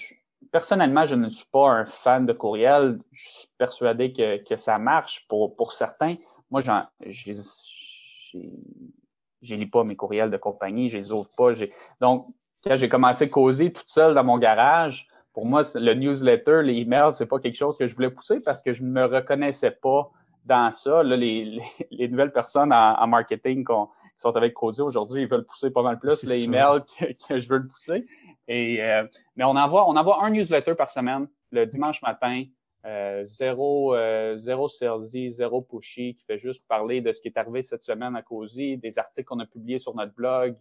[0.52, 2.98] personnellement, je ne suis pas un fan de courriel.
[3.12, 6.16] Je suis persuadé que, ça marche pour, pour certains.
[6.50, 6.62] Moi,
[7.04, 7.34] j'ai
[9.46, 11.52] je lis pas mes courriels de compagnie, je les ouvre pas.
[12.00, 12.26] Donc,
[12.64, 16.74] quand j'ai commencé à causer toute seule dans mon garage, pour moi, le newsletter, les
[16.74, 19.70] emails, c'est pas quelque chose que je voulais pousser parce que je ne me reconnaissais
[19.70, 20.10] pas
[20.44, 21.02] dans ça.
[21.02, 23.72] Là, les, les, nouvelles personnes en, marketing qui
[24.16, 26.82] sont avec Cosy aujourd'hui, ils veulent pousser pas mal plus les emails
[27.28, 28.06] que, je veux le pousser.
[28.48, 29.04] Et, euh,
[29.36, 32.44] mais on envoie, on envoie un newsletter par semaine le dimanche matin
[32.86, 37.64] euh, zéro, euh, zéro zéro pushy, qui fait juste parler de ce qui est arrivé
[37.64, 40.56] cette semaine à Cozy, des articles qu'on a publiés sur notre blog,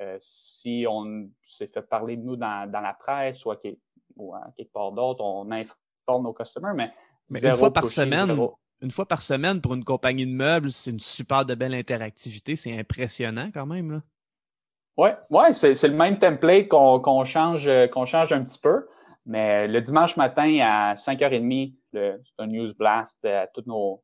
[0.00, 4.72] euh, si on s'est fait parler de nous dans, dans la presse, ou à quelque
[4.72, 6.90] part d'autre, on informe nos customers, mais,
[7.30, 8.36] mais une fois par semaine,
[8.80, 12.56] une fois par semaine pour une compagnie de meubles, c'est une super de belle interactivité,
[12.56, 14.02] c'est impressionnant quand même.
[14.96, 18.84] Ouais, ouais, c'est le même template qu'on change qu'on change un petit peu.
[19.28, 24.02] Mais le dimanche matin à 5h30, c'est un news blast à tous nos,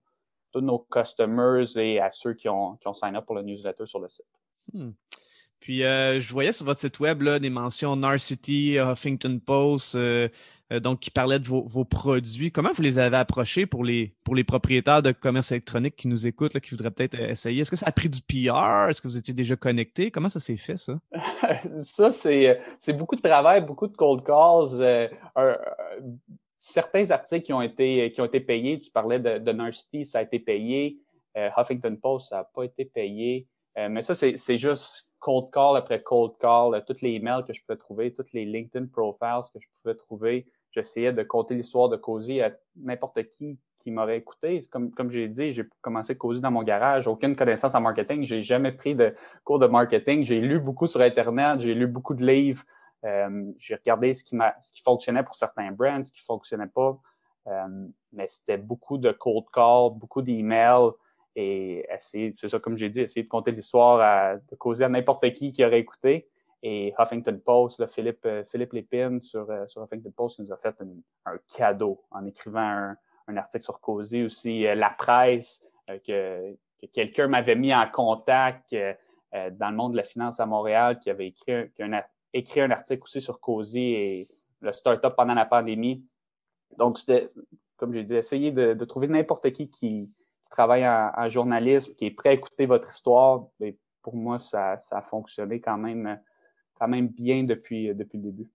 [0.53, 3.87] tous nos customers et à ceux qui ont, qui ont sign up pour le newsletter
[3.87, 4.27] sur le site.
[4.73, 4.91] Hmm.
[5.61, 10.29] Puis, euh, je voyais sur votre site web là, des mentions Narcity, Huffington Post, euh,
[10.72, 12.50] euh, donc qui parlaient de vos, produits.
[12.50, 16.27] Comment vous les avez approchés pour les, pour les propriétaires de commerce électronique qui nous
[16.27, 17.62] écoutent, qui voudraient peut-être essayer?
[17.62, 18.88] Est-ce que ça a pris du PR?
[18.88, 20.11] Est-ce que vous étiez déjà connecté?
[20.11, 20.98] Comment ça s'est fait, ça?
[21.79, 25.11] ça, c'est beaucoup de travail, beaucoup de cold calls.
[26.59, 30.22] certains articles qui ont été, qui ont été payés, tu parlais de, de ça a
[30.22, 30.98] été payé.
[31.37, 33.46] Huffington Post, ça n'a pas été payé.
[33.77, 37.61] mais ça, c'est juste cold call après cold call, euh, toutes les emails que je
[37.63, 40.47] pouvais trouver, toutes les LinkedIn profiles que je pouvais trouver.
[40.71, 44.61] J'essayais de compter l'histoire de Cozy à n'importe qui qui m'aurait écouté.
[44.71, 48.43] Comme, comme j'ai dit, j'ai commencé Cozy dans mon garage, aucune connaissance en marketing, j'ai
[48.43, 50.25] jamais pris de cours de marketing.
[50.25, 52.63] J'ai lu beaucoup sur Internet, j'ai lu beaucoup de livres.
[53.05, 56.99] Euh, j'ai regardé ce qui, ce qui fonctionnait pour certains brands, ce qui fonctionnait pas.
[57.47, 60.91] Euh, mais c'était beaucoup de cold call, beaucoup d'emails
[61.37, 65.31] et essayer, c'est ça, comme j'ai dit, essayer de compter l'histoire, de causer à n'importe
[65.33, 66.29] qui qui aurait écouté.
[66.62, 70.75] Et Huffington Post, Philippe, euh, Philippe Lépine sur, euh, sur Huffington Post nous a fait
[71.27, 74.66] un cadeau en écrivant un, un article sur Causé aussi.
[74.66, 78.75] Euh, la presse, que, que quelqu'un m'avait mis en contact
[79.33, 82.70] dans le monde de la finance à Montréal, qui avait écrit, qui a écrit un
[82.70, 84.29] article aussi sur Causé et
[84.61, 86.03] le startup pendant la pandémie.
[86.79, 87.31] Donc, c'était,
[87.77, 90.09] comme j'ai dit, essayer de, de trouver n'importe qui qui,
[90.55, 95.03] travaille en, journalisme, qui est prêt à écouter votre histoire, ben, pour moi, ça, a
[95.03, 96.21] fonctionné quand même,
[96.75, 98.49] quand même bien depuis, depuis le début.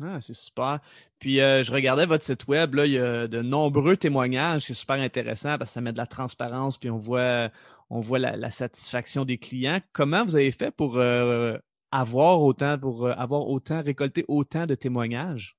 [0.00, 0.78] Ah, c'est super.
[1.18, 4.74] Puis euh, je regardais votre site web, là, il y a de nombreux témoignages, c'est
[4.74, 7.50] super intéressant parce que ça met de la transparence, puis on voit,
[7.90, 9.80] on voit la, satisfaction des clients.
[9.92, 11.58] Comment vous avez fait pour euh,
[11.90, 15.57] avoir autant, pour euh, avoir autant, récolté autant de témoignages?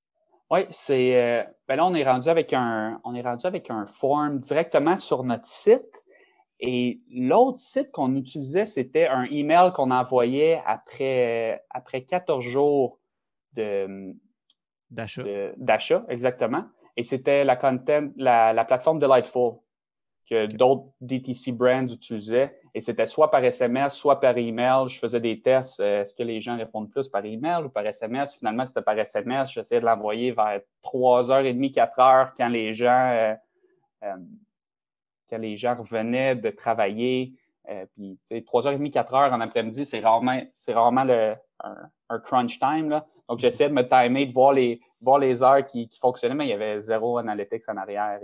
[0.52, 3.86] Oui, c'est euh, ben là, on est rendu avec un on est rendu avec un
[3.86, 6.04] form directement sur notre site.
[6.60, 13.00] Et l'autre site qu'on utilisait, c'était un email qu'on envoyait après après 14 jours
[13.54, 14.14] de
[14.90, 15.24] d'achat.
[15.58, 16.66] D'achat, exactement.
[16.98, 19.60] Et c'était la content, la, la plateforme Delightful
[20.30, 22.56] que d'autres DTC brands utilisaient.
[22.76, 24.88] Et c'était soit par SMS, soit par email.
[24.88, 25.80] Je faisais des tests.
[25.80, 28.36] Euh, est-ce que les gens répondent plus par email ou par SMS?
[28.36, 29.52] Finalement, c'était par SMS.
[29.52, 33.34] J'essayais de l'envoyer vers 3h30, 4h quand les gens, euh,
[34.04, 34.16] euh,
[35.30, 37.34] quand les gens revenaient de travailler.
[37.70, 41.36] Euh, puis, 3h30, 4h en après-midi, c'est rarement, c'est rarement le,
[42.10, 42.90] un, crunch time.
[42.90, 43.06] Là.
[43.28, 46.46] Donc, j'essayais de me timer, de voir les, voir les heures qui, qui fonctionnaient, mais
[46.46, 48.20] il y avait zéro analytics en arrière.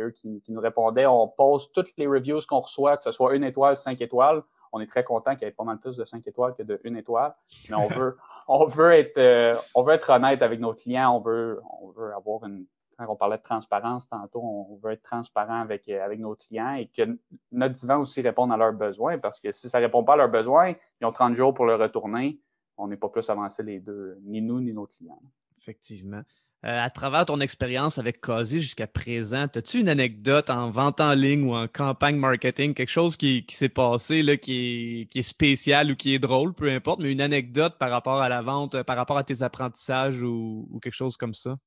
[0.00, 3.44] Eux qui, nous répondaient, on pose toutes les reviews qu'on reçoit, que ce soit une
[3.44, 4.42] étoile, cinq étoiles.
[4.72, 6.80] On est très content qu'il y ait pas mal plus de cinq étoiles que de
[6.84, 7.34] une étoile.
[7.70, 8.16] Mais on veut,
[8.48, 11.16] on veut être, euh, on veut être honnête avec nos clients.
[11.16, 15.02] On veut, on veut avoir une, quand on parlait de transparence tantôt, on veut être
[15.02, 17.18] transparent avec, avec nos clients et que
[17.52, 20.30] notre divan aussi réponde à leurs besoins parce que si ça répond pas à leurs
[20.30, 22.40] besoins, ils ont 30 jours pour le retourner.
[22.76, 25.20] On n'est pas plus avancé les deux, ni nous, ni nos clients.
[25.58, 26.22] Effectivement.
[26.64, 31.12] Euh, à travers ton expérience avec Causey jusqu'à présent, as-tu une anecdote en vente en
[31.12, 35.90] ligne ou en campagne marketing, quelque chose qui, s'est passé, là, qui, est, qui spécial
[35.90, 38.96] ou qui est drôle, peu importe, mais une anecdote par rapport à la vente, par
[38.96, 41.58] rapport à tes apprentissages ou, quelque chose comme ça?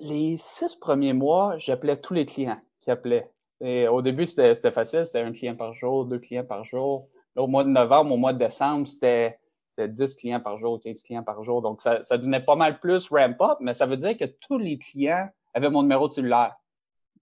[0.00, 3.30] Les six premiers mois, j'appelais tous les clients qui appelaient.
[3.60, 7.08] Au début, c'était facile, c'était un client par jour, deux clients par jour.
[7.36, 9.38] au mois de novembre, au mois de décembre, c'était
[9.80, 11.62] 10 clients par jour, 15 clients par jour.
[11.62, 14.78] Donc, ça, ça donnait pas mal plus ramp-up, mais ça veut dire que tous les
[14.78, 16.56] clients avaient mon numéro de cellulaire.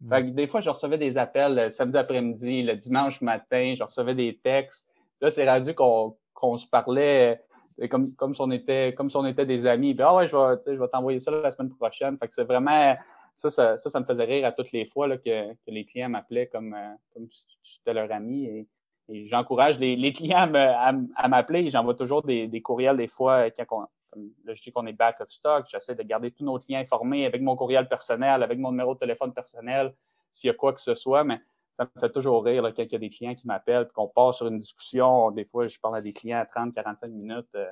[0.01, 0.09] Mm.
[0.09, 3.83] Fait que des fois, je recevais des appels le samedi après-midi, le dimanche matin, je
[3.83, 4.89] recevais des textes.
[5.21, 7.41] Là, c'est rendu qu'on se parlait
[7.81, 9.95] euh, comme, comme, si on était, comme si on était des amis.
[9.95, 12.19] Puis, ah ouais, je vais, je vais t'envoyer ça la semaine prochaine.
[12.19, 12.97] Fait que c'est vraiment,
[13.35, 16.09] ça, ça, ça, me faisait rire à toutes les fois là, que, que les clients
[16.09, 18.45] m'appelaient comme, euh, comme si j'étais leur ami.
[18.47, 18.67] Et
[19.09, 21.69] et j'encourage les, clients à, m'appeler.
[21.71, 25.21] J'envoie toujours des, courriels des fois quand on, comme là, je dis qu'on est back
[25.21, 25.67] of stock.
[25.69, 28.99] J'essaie de garder tous nos clients informés avec mon courriel personnel, avec mon numéro de
[28.99, 29.95] téléphone personnel,
[30.31, 31.25] s'il y a quoi que ce soit.
[31.25, 31.41] Mais
[31.79, 34.37] ça me fait toujours rire quand il y a des clients qui m'appellent, qu'on passe
[34.37, 35.31] sur une discussion.
[35.31, 37.49] Des fois, je parle à des clients à 30, 45 minutes.
[37.55, 37.71] Euh,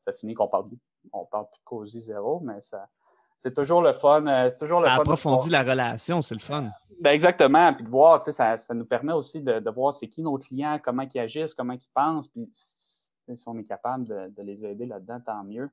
[0.00, 0.70] ça, finit qu'on parle,
[1.12, 2.88] on parle plus de causer zéro, mais ça,
[3.38, 4.26] c'est toujours le fun.
[4.26, 6.68] Euh, c'est toujours ça le fun approfondit la relation, c'est le fun.
[7.00, 7.72] Ben exactement.
[7.72, 10.80] Puis de voir, ça, ça nous permet aussi de, de voir c'est qui nos clients,
[10.82, 12.28] comment ils agissent, comment ils pensent.
[12.28, 15.70] Puis si on est capable de, de les aider là-dedans, tant mieux.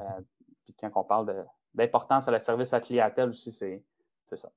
[0.00, 0.04] Euh,
[0.64, 3.82] puis quand on parle d'importance à la service à clientèle aussi, c'est
[4.24, 4.50] ça.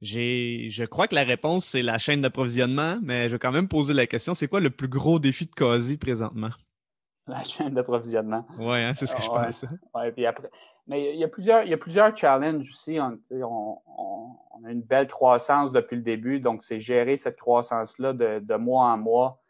[0.00, 3.68] J'ai, je crois que la réponse, c'est la chaîne d'approvisionnement, mais je vais quand même
[3.68, 6.50] poser la question, c'est quoi le plus gros défi de COSI présentement?
[7.26, 8.46] La chaîne d'approvisionnement.
[8.58, 9.64] Oui, hein, c'est ce que je pense.
[9.94, 10.48] Ouais, puis après,
[10.86, 12.98] mais il y a plusieurs, il y a plusieurs challenges aussi.
[13.00, 13.78] On, on,
[14.52, 18.54] on, a une belle croissance depuis le début, donc c'est gérer cette croissance-là de, de,
[18.54, 19.42] mois en mois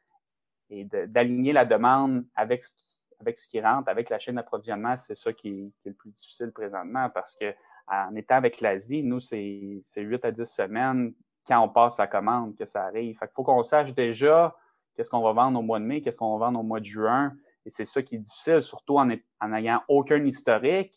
[0.70, 4.96] et d'aligner la demande avec ce, qui, avec ce qui rentre, avec la chaîne d'approvisionnement,
[4.96, 7.54] c'est ça qui, qui, est le plus difficile présentement parce que
[7.88, 11.14] en étant avec l'Asie, nous, c'est 8 à 10 semaines
[11.46, 13.16] quand on passe la commande que ça arrive.
[13.16, 14.56] Fait qu'il faut qu'on sache déjà
[14.96, 16.84] qu'est-ce qu'on va vendre au mois de mai, qu'est-ce qu'on va vendre au mois de
[16.84, 17.32] juin.
[17.66, 20.94] Et c'est ça qui est difficile, surtout en n'ayant aucun historique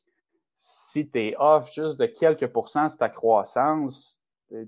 [0.60, 4.68] si tu es off juste de quelques pourcents sur ta croissance, tu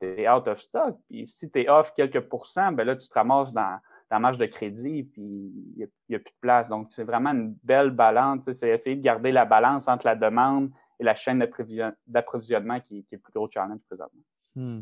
[0.00, 0.96] es out of stock.
[1.08, 3.78] Puis si tu es off quelques pourcents, ben là, tu te ramasses dans
[4.10, 6.68] la marge de crédit, puis il n'y a, plus de place.
[6.68, 8.52] Donc, c'est vraiment une belle balance.
[8.52, 10.70] C'est essayer de garder la balance entre la demande
[11.00, 11.38] et la chaîne
[12.06, 14.22] d'approvisionnement qui, est le plus gros challenge présentement.
[14.54, 14.80] Hmm.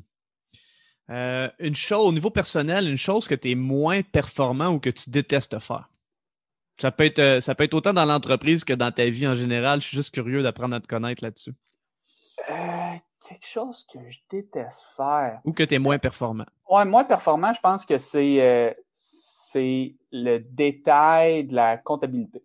[1.11, 4.91] Euh, une chose, au niveau personnel, une chose que tu es moins performant ou que
[4.91, 5.88] tu détestes faire?
[6.79, 9.35] Ça peut être, euh, ça peut être autant dans l'entreprise que dans ta vie en
[9.35, 9.81] général.
[9.81, 11.53] Je suis juste curieux d'apprendre à te connaître là-dessus.
[12.51, 12.55] Euh,
[13.29, 15.41] quelque chose que je déteste faire.
[15.45, 16.47] Ou que tu es moins performant.
[16.69, 22.43] Ouais, moins performant, je pense que c'est euh, c'est le détail de la comptabilité.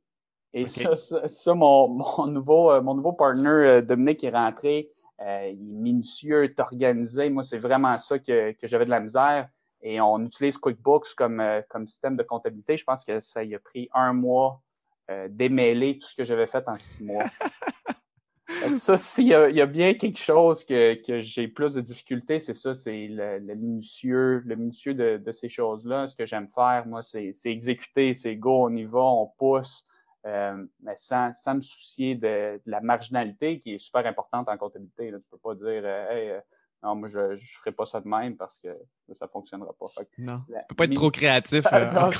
[0.53, 4.89] Et ça, ça, mon, mon, nouveau, mon nouveau partner, Dominique, est rentré.
[5.19, 7.29] il est minutieux, est organisé.
[7.29, 9.49] Moi, c'est vraiment ça que, que j'avais de la misère
[9.87, 12.75] et on utilise QuickBooks comme, euh, comme système de comptabilité.
[12.75, 14.61] Je pense que ça y a pris un mois
[15.09, 17.23] euh, d'émêler tout ce que j'avais fait en six mois.
[18.73, 22.53] ça, s'il y, y, a bien quelque chose que, que j'ai plus de difficultés, c'est
[22.53, 26.09] ça, c'est le, minutieux, le minutieux de, de ces choses-là.
[26.09, 29.85] Ce que j'aime faire, moi, c'est exécuter, c'est go, on y va, on pousse,
[30.25, 35.11] euh, mais sans, sans me soucier de, la marginalité qui est super importante en comptabilité.
[35.11, 35.19] Là.
[35.19, 36.41] Tu peux pas dire, hey,
[36.83, 38.69] non, moi, je ne ferai pas ça de même parce que
[39.13, 39.87] ça ne fonctionnera pas.
[40.19, 41.65] non, tu peux pas être trop créatif.
[41.73, 41.91] Euh,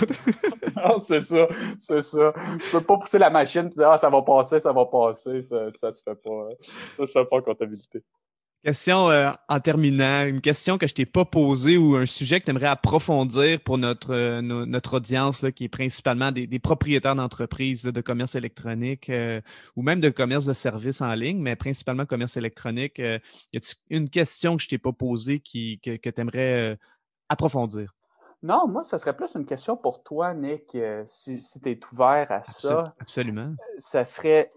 [0.76, 2.34] non, c'est ça, c'est ça.
[2.36, 5.41] Je peux pas pousser la machine et dire «Ah, ça va passer, ça va passer».
[5.43, 6.50] Ça ne se fait pas.
[6.91, 8.04] Ça se fait pas en comptabilité.
[8.63, 12.46] Question euh, en terminant, une question que je t'ai pas posée ou un sujet que
[12.46, 18.01] tu aimerais approfondir pour notre, euh, notre audience, qui est principalement des, propriétaires d'entreprises de
[18.01, 19.41] commerce électronique euh,
[19.76, 22.97] ou même de commerce de services en ligne, mais principalement commerce électronique.
[22.97, 23.60] y a
[23.91, 26.78] une question que je t'ai pas posée qui, que, tu aimerais
[27.30, 27.93] approfondir?
[28.41, 32.43] Non, moi, ce serait plus une question pour toi, Nick, si, tu es ouvert à
[32.43, 32.95] ça.
[32.99, 33.53] Absolument.
[33.78, 34.51] Ça serait,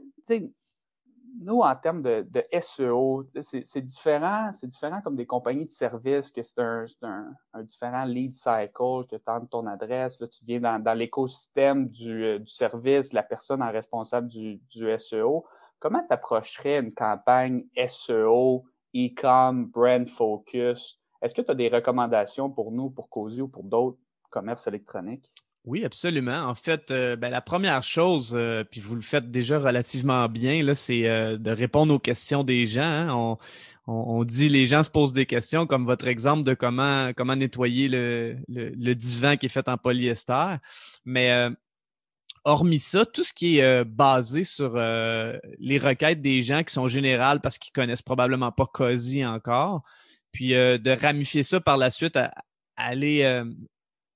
[1.39, 6.43] nous, en termes de, SEO, c'est différent, c'est différent comme des compagnies de services, que
[6.43, 7.27] c'est un,
[7.63, 13.13] différent lead cycle, que tu ton adresse, là, tu viens dans, l'écosystème du, du, service,
[13.13, 15.45] la personne en responsable du, du SEO.
[15.79, 18.65] Comment tu approcherais une campagne SEO,
[18.95, 21.01] e-com, brand focus?
[21.23, 23.99] Est-ce que tu as des recommandations pour nous, pour Cozy ou pour d'autres
[24.31, 25.33] commerces électroniques?
[25.67, 26.47] Oui, absolument.
[26.47, 30.75] En fait, euh, ben, la première chose, euh, puis vous le faites déjà relativement bien,
[30.75, 32.83] c'est euh, de répondre aux questions des gens.
[32.83, 33.39] Hein.
[33.87, 37.89] On, dit les gens se posent des questions, comme votre exemple de comment, comment nettoyer
[37.89, 40.57] le, le, divan qui est fait en polyester.
[41.05, 41.49] Mais
[42.45, 47.41] hormis ça, tout ce qui est basé sur les requêtes des gens qui sont générales
[47.41, 49.83] parce qu'ils connaissent probablement pas COSI encore,
[50.31, 52.33] puis de ramifier ça par la suite à
[52.77, 53.43] aller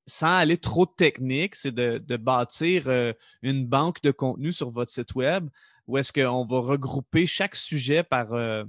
[0.06, 5.14] sans aller trop technique, c'est de, bâtir euh, une banque de contenu sur votre site
[5.14, 5.48] web
[5.86, 8.64] où est-ce qu'on va regrouper chaque sujet par euh,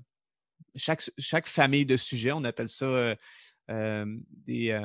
[0.76, 2.34] chaque, chaque, famille de sujets.
[2.34, 4.06] On appelle ça euh,
[4.46, 4.78] des,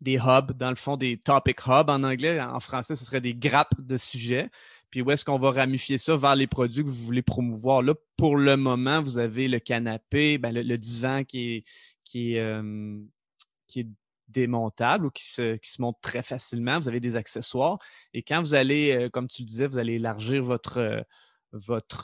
[0.00, 2.40] des hubs, dans le fond, des topic hubs en anglais.
[2.40, 4.50] En français, ce serait des grappes de sujets.
[4.90, 7.82] Puis où est-ce qu'on va ramifier ça vers les produits que vous voulez promouvoir?
[7.82, 11.64] Là, pour le moment, vous avez le canapé, ben, le, divan qui est,
[12.04, 12.62] qui est,
[13.66, 13.88] qui est
[14.30, 16.78] démontable ou qui se, qui se monte très facilement.
[16.78, 17.78] Vous avez des accessoires.
[18.14, 21.02] Et quand vous allez, euh, comme tu le disais, vous allez élargir votre, euh,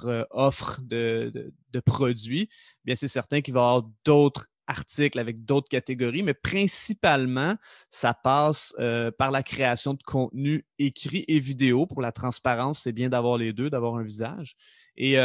[0.05, 2.49] euh, offre de, de, produits,
[2.85, 7.55] bien c'est certain qu'il va y avoir d'autres articles avec d'autres catégories, mais principalement,
[7.91, 8.75] ça passe
[9.17, 11.87] par la création de contenu écrit et vidéo.
[11.87, 14.57] Pour la transparence, c'est bien d'avoir les deux, d'avoir un visage.
[14.97, 15.17] Et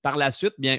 [0.00, 0.78] par la suite, bien,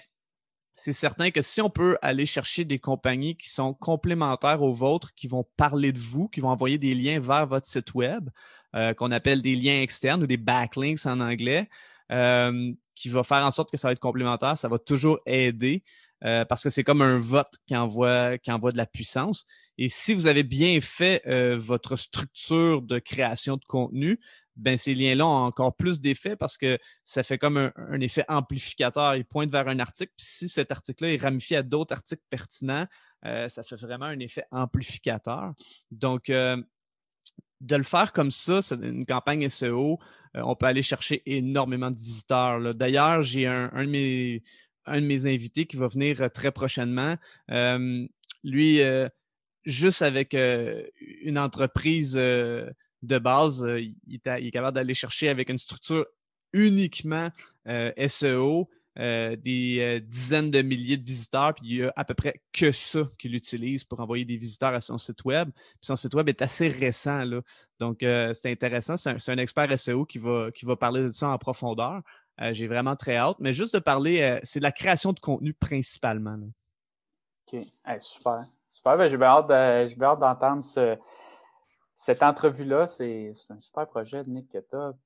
[0.75, 5.13] c'est certain que si on peut aller chercher des compagnies qui sont complémentaires aux vôtres,
[5.13, 8.29] qui vont parler de vous, qui vont envoyer des liens vers votre site web,
[8.75, 11.69] euh, qu'on appelle des liens externes ou des backlinks en anglais,
[12.11, 15.83] euh, qui va faire en sorte que ça va être complémentaire, ça va toujours aider.
[16.25, 19.45] Euh, parce que c'est comme un vote qui envoie, qui envoie de la puissance.
[19.77, 21.21] Et si vous avez bien fait
[21.57, 24.19] votre structure de création de contenu,
[24.55, 29.15] ben ces liens-là ont encore plus d'effet parce que ça fait comme un, effet amplificateur.
[29.15, 32.85] Ils pointent vers un article, puis si cet article-là est ramifié à d'autres articles pertinents,
[33.25, 35.53] euh, ça fait vraiment un effet amplificateur.
[35.91, 36.61] Donc, euh,
[37.61, 39.99] de le faire comme ça, c'est une campagne SEO,
[40.35, 42.75] euh, on peut aller chercher énormément de visiteurs.
[42.75, 47.15] D'ailleurs, j'ai un, un de mes invités qui va venir très prochainement.
[48.43, 48.81] lui,
[49.65, 52.19] juste avec une entreprise
[53.03, 56.05] de base, euh, il, est capable d'aller chercher avec une structure
[56.53, 57.29] uniquement
[57.67, 62.13] euh, SEO euh, des dizaines de milliers de visiteurs, puis il y a à peu
[62.13, 65.49] près que ça qu'il utilise pour envoyer des visiteurs à son site web.
[65.51, 67.41] Puis son site web est assez récent, là.
[67.79, 68.95] donc c'est intéressant.
[68.95, 72.01] C'est un, expert SEO qui va, qui va parler de ça en profondeur.
[72.51, 76.37] J'ai vraiment très hâte, mais juste de parler, c'est de la création de contenu principalement.
[77.51, 77.63] OK,
[77.99, 78.45] super.
[78.67, 80.97] Super, ben, j'ai bien hâte d'entendre ce
[81.95, 84.59] cette entrevue-là, c'est un super projet de Nick que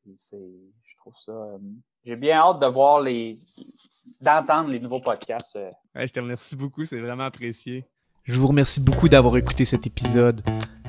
[0.04, 1.32] je trouve ça.
[1.32, 1.58] Euh,
[2.06, 3.38] j'ai bien hâte de voir les.
[4.22, 5.58] d'entendre les nouveaux podcasts.
[5.58, 5.72] Euh.
[5.96, 7.86] je te remercie beaucoup, c'est vraiment apprécié.
[8.24, 10.44] Je vous remercie beaucoup d'avoir écouté cet épisode.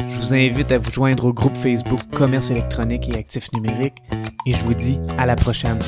[0.09, 4.03] Je vous invite à vous joindre au groupe Facebook Commerce électronique et actifs numériques
[4.45, 5.79] et je vous dis à la prochaine.